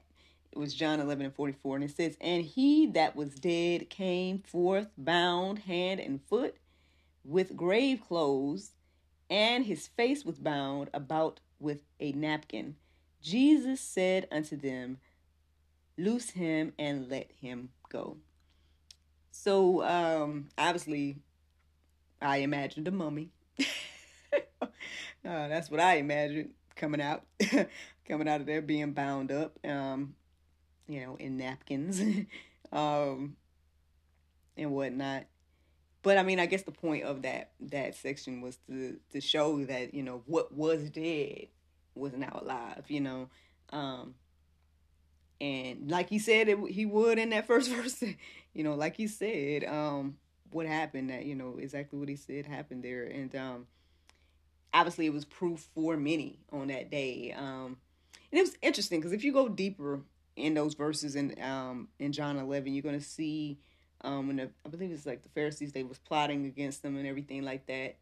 it 0.52 0.58
was 0.58 0.74
John 0.74 1.00
11 1.00 1.26
and 1.28 1.36
44, 1.36 1.76
and 1.78 1.86
it 1.86 1.96
says, 1.96 2.18
And 2.20 2.44
he 2.44 2.88
that 2.88 3.16
was 3.16 3.36
dead 3.36 3.90
came 3.90 4.40
forth 4.40 4.90
bound 4.98 5.60
hand 5.60 6.00
and 6.00 6.22
foot 6.22 6.56
with 7.24 7.56
grave 7.56 8.02
clothes, 8.06 8.72
and 9.32 9.66
his 9.66 9.88
face 9.88 10.26
was 10.26 10.38
bound 10.38 10.90
about 10.94 11.40
with 11.58 11.84
a 12.02 12.12
napkin. 12.12 12.76
Jesus 13.22 13.80
said 13.80 14.28
unto 14.30 14.58
them, 14.58 14.98
Loose 15.98 16.32
him 16.32 16.74
and 16.78 17.10
let 17.10 17.32
him 17.40 17.70
go. 17.90 18.18
So, 19.32 19.84
um, 19.84 20.50
obviously, 20.58 21.18
I 22.22 22.38
imagined 22.38 22.88
a 22.88 22.92
mummy. 22.92 23.30
uh, 24.62 24.68
that's 25.24 25.72
what 25.72 25.80
I 25.80 25.96
imagined 25.96 26.50
coming 26.76 27.02
out, 27.02 27.24
coming 28.08 28.28
out 28.28 28.42
of 28.42 28.48
there 28.48 28.62
being 28.62 28.92
bound 28.92 29.32
up. 29.32 29.58
Um, 29.66 30.16
you 30.88 31.02
know, 31.02 31.16
in 31.16 31.38
napkins 31.38 32.02
um, 32.74 33.38
and 34.58 34.72
whatnot. 34.72 35.26
But 36.04 36.18
I 36.18 36.24
mean, 36.24 36.40
I 36.40 36.46
guess 36.46 36.64
the 36.64 36.72
point 36.72 37.04
of 37.04 37.22
that 37.24 37.52
that 37.60 37.96
section 37.96 38.42
was 38.42 38.58
to 38.68 38.98
to 39.12 39.22
show 39.22 39.64
that 39.66 39.94
you 39.94 40.04
know 40.04 40.24
what 40.26 40.54
was 40.54 40.90
dead 40.90 41.48
was 41.96 42.14
now 42.14 42.40
alive. 42.42 42.86
You 42.88 43.02
know, 43.02 43.30
um, 43.72 44.16
and 45.40 45.90
like 45.90 46.10
he 46.10 46.20
said, 46.20 46.50
it, 46.50 46.58
he 46.70 46.86
would 46.86 47.20
in 47.20 47.30
that 47.30 47.48
first 47.48 47.70
verse. 47.70 48.04
You 48.54 48.64
know, 48.64 48.76
like 48.76 48.98
he 48.98 49.08
said, 49.08 49.64
um, 49.64 50.18
what 50.52 50.66
happened 50.66 51.10
that 51.10 51.26
you 51.26 51.36
know 51.36 51.58
exactly 51.60 52.00
what 52.00 52.10
he 52.10 52.16
said 52.16 52.46
happened 52.46 52.84
there, 52.84 53.04
and 53.04 53.36
um, 53.36 53.68
obviously 54.74 55.06
it 55.06 55.14
was 55.14 55.26
proof 55.26 55.68
for 55.76 55.98
many 55.98 56.40
on 56.52 56.68
that 56.68 56.90
day. 56.90 57.34
Um, 57.38 57.78
and 58.32 58.40
it 58.40 58.42
was 58.42 58.58
interesting 58.62 59.00
because 59.00 59.14
if 59.14 59.24
you 59.24 59.34
go 59.34 59.50
deeper 59.50 60.02
in 60.36 60.54
those 60.54 60.74
verses 60.74 61.16
in 61.16 61.36
um 61.42 61.90
in 62.00 62.12
John 62.14 62.38
11 62.38 62.74
you're 62.74 62.84
to 62.84 63.02
see 63.02 63.60
um 64.04 64.28
when 64.28 64.38
the, 64.38 64.50
I 64.66 64.70
believe 64.70 64.92
it's 64.92 65.06
like 65.06 65.24
the 65.24 65.30
Pharisees 65.30 65.72
they 65.72 65.84
was 65.84 66.00
plotting 66.00 66.46
against 66.46 66.82
them 66.82 66.98
and 66.98 67.08
everything 67.08 67.44
like 67.44 67.66
that 67.68 67.98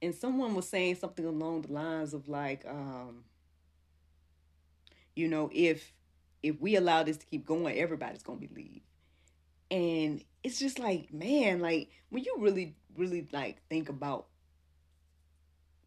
and 0.00 0.14
someone 0.14 0.54
was 0.54 0.68
saying 0.68 0.96
something 0.96 1.24
along 1.24 1.62
the 1.62 1.72
lines 1.72 2.14
of 2.14 2.28
like 2.28 2.64
um 2.66 3.24
you 5.14 5.28
know 5.28 5.50
if 5.52 5.92
if 6.42 6.60
we 6.60 6.76
allow 6.76 7.02
this 7.02 7.16
to 7.18 7.26
keep 7.26 7.46
going 7.46 7.78
everybody's 7.78 8.22
to 8.22 8.32
believe 8.32 8.82
and 9.70 10.24
it's 10.42 10.58
just 10.58 10.78
like 10.78 11.12
man 11.12 11.60
like 11.60 11.90
when 12.10 12.24
you 12.24 12.36
really 12.38 12.74
really 12.96 13.26
like 13.32 13.62
think 13.68 13.88
about 13.88 14.26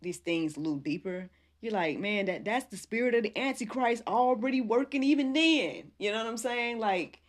these 0.02 0.18
things 0.18 0.56
a 0.56 0.60
little 0.60 0.78
deeper 0.78 1.30
you're 1.66 1.74
like, 1.74 1.98
man, 2.00 2.26
that 2.26 2.46
that's 2.46 2.66
the 2.66 2.78
spirit 2.78 3.16
of 3.16 3.24
the 3.24 3.36
Antichrist 3.36 4.04
already 4.06 4.62
working 4.62 5.04
even 5.04 5.34
then. 5.34 5.92
You 5.98 6.12
know 6.12 6.20
what 6.20 6.28
I'm 6.28 6.38
saying? 6.38 6.78
Like, 6.78 7.20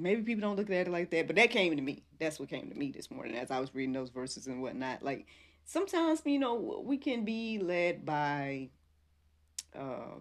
maybe 0.00 0.22
people 0.22 0.42
don't 0.42 0.56
look 0.56 0.70
at 0.70 0.86
it 0.86 0.90
like 0.90 1.10
that, 1.10 1.26
but 1.26 1.36
that 1.36 1.50
came 1.50 1.76
to 1.76 1.82
me. 1.82 2.02
That's 2.18 2.40
what 2.40 2.48
came 2.48 2.68
to 2.70 2.74
me 2.76 2.90
this 2.90 3.10
morning 3.10 3.36
as 3.36 3.50
I 3.50 3.60
was 3.60 3.74
reading 3.74 3.92
those 3.92 4.10
verses 4.10 4.46
and 4.46 4.62
whatnot. 4.62 5.02
Like, 5.02 5.26
sometimes 5.64 6.22
you 6.24 6.38
know 6.38 6.82
we 6.84 6.96
can 6.96 7.24
be 7.24 7.58
led 7.58 8.04
by 8.04 8.70
uh 9.78 10.18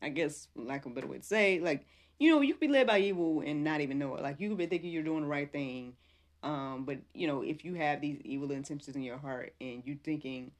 I 0.00 0.08
guess 0.08 0.48
like 0.56 0.84
a 0.84 0.90
better 0.90 1.06
way 1.06 1.18
to 1.18 1.24
say, 1.24 1.60
like, 1.60 1.86
you 2.18 2.34
know, 2.34 2.40
you 2.40 2.54
can 2.54 2.68
be 2.68 2.72
led 2.72 2.88
by 2.88 2.98
evil 2.98 3.42
and 3.44 3.62
not 3.62 3.80
even 3.80 3.98
know 3.98 4.16
it. 4.16 4.22
Like 4.22 4.40
you 4.40 4.48
could 4.48 4.58
be 4.58 4.66
thinking 4.66 4.90
you're 4.90 5.02
doing 5.04 5.22
the 5.22 5.28
right 5.28 5.50
thing. 5.50 5.94
Um, 6.42 6.84
but 6.84 6.98
you 7.14 7.28
know, 7.28 7.42
if 7.42 7.64
you 7.64 7.74
have 7.74 8.00
these 8.00 8.20
evil 8.24 8.50
intentions 8.50 8.96
in 8.96 9.02
your 9.02 9.18
heart 9.18 9.54
and 9.60 9.82
you 9.86 9.96
thinking 10.02 10.50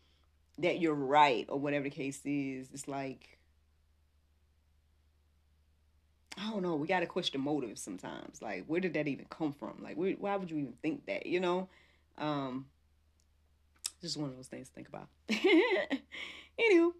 that 0.58 0.80
you're 0.80 0.94
right 0.94 1.44
or 1.48 1.58
whatever 1.58 1.84
the 1.84 1.90
case 1.90 2.20
is, 2.24 2.68
it's 2.72 2.86
like 2.86 3.38
I 6.38 6.50
don't 6.50 6.62
know. 6.62 6.76
We 6.76 6.86
got 6.86 7.00
to 7.00 7.06
question 7.06 7.40
motives 7.40 7.82
sometimes. 7.82 8.40
Like, 8.40 8.64
where 8.66 8.80
did 8.80 8.94
that 8.94 9.08
even 9.08 9.26
come 9.26 9.52
from? 9.52 9.78
Like, 9.82 9.96
where, 9.96 10.12
why 10.12 10.36
would 10.36 10.50
you 10.50 10.58
even 10.58 10.74
think 10.82 11.06
that? 11.06 11.26
You 11.26 11.40
know, 11.40 11.68
um, 12.18 12.66
just 14.00 14.16
one 14.16 14.30
of 14.30 14.36
those 14.36 14.48
things 14.48 14.68
to 14.68 14.74
think 14.74 14.88
about. 14.88 15.08
Anywho, 16.60 16.92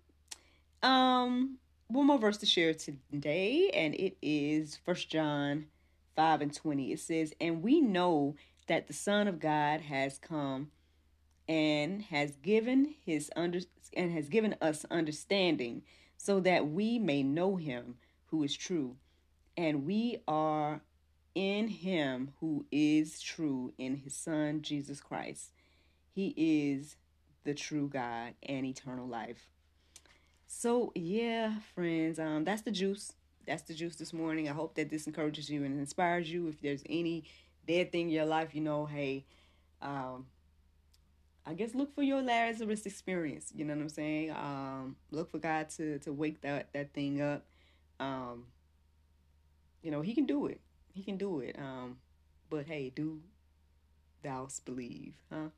um, 0.82 1.58
one 1.88 2.06
more 2.06 2.18
verse 2.18 2.36
to 2.38 2.46
share 2.46 2.74
today, 2.74 3.70
and 3.74 3.94
it 3.94 4.16
is 4.22 4.78
First 4.84 5.10
John 5.10 5.66
five 6.14 6.40
and 6.40 6.54
twenty. 6.54 6.92
It 6.92 7.00
says, 7.00 7.32
"And 7.40 7.62
we 7.62 7.80
know 7.80 8.36
that 8.68 8.86
the 8.86 8.94
Son 8.94 9.28
of 9.28 9.40
God 9.40 9.80
has 9.82 10.18
come." 10.18 10.70
and 11.48 12.02
has 12.02 12.36
given 12.36 12.94
his 13.04 13.30
under 13.36 13.58
and 13.94 14.12
has 14.12 14.28
given 14.28 14.54
us 14.60 14.86
understanding 14.90 15.82
so 16.16 16.40
that 16.40 16.68
we 16.68 16.98
may 16.98 17.22
know 17.22 17.56
him 17.56 17.96
who 18.26 18.42
is 18.42 18.56
true 18.56 18.96
and 19.56 19.86
we 19.86 20.18
are 20.26 20.80
in 21.34 21.68
him 21.68 22.32
who 22.40 22.66
is 22.70 23.20
true 23.20 23.72
in 23.78 23.96
his 23.96 24.14
son 24.14 24.62
Jesus 24.62 25.00
Christ. 25.00 25.52
He 26.14 26.34
is 26.36 26.96
the 27.44 27.54
true 27.54 27.88
God 27.88 28.34
and 28.42 28.66
eternal 28.66 29.06
life. 29.06 29.48
So 30.46 30.92
yeah, 30.94 31.54
friends, 31.74 32.18
um 32.18 32.44
that's 32.44 32.62
the 32.62 32.70
juice. 32.70 33.12
That's 33.46 33.62
the 33.62 33.74
juice 33.74 33.96
this 33.96 34.12
morning. 34.12 34.48
I 34.48 34.52
hope 34.52 34.74
that 34.76 34.90
this 34.90 35.06
encourages 35.06 35.50
you 35.50 35.64
and 35.64 35.78
inspires 35.78 36.30
you. 36.30 36.48
If 36.48 36.60
there's 36.60 36.82
any 36.88 37.24
dead 37.66 37.90
thing 37.90 38.08
in 38.08 38.14
your 38.14 38.24
life, 38.24 38.54
you 38.54 38.60
know, 38.60 38.86
hey, 38.86 39.24
um, 39.80 40.26
I 41.44 41.54
guess 41.54 41.74
look 41.74 41.94
for 41.94 42.02
your 42.02 42.22
Lazarus 42.22 42.86
experience. 42.86 43.52
You 43.54 43.64
know 43.64 43.74
what 43.74 43.82
I'm 43.82 43.88
saying? 43.88 44.30
Um, 44.30 44.96
look 45.10 45.30
for 45.30 45.38
God 45.38 45.70
to 45.70 45.98
to 46.00 46.12
wake 46.12 46.42
that 46.42 46.72
that 46.72 46.92
thing 46.92 47.20
up. 47.20 47.44
Um, 47.98 48.44
you 49.82 49.90
know, 49.90 50.00
he 50.00 50.14
can 50.14 50.26
do 50.26 50.46
it. 50.46 50.60
He 50.94 51.02
can 51.02 51.16
do 51.16 51.40
it. 51.40 51.56
Um, 51.58 51.98
but 52.50 52.66
hey, 52.66 52.92
do 52.94 53.20
thou 54.22 54.48
believe, 54.64 55.14
huh? 55.30 55.48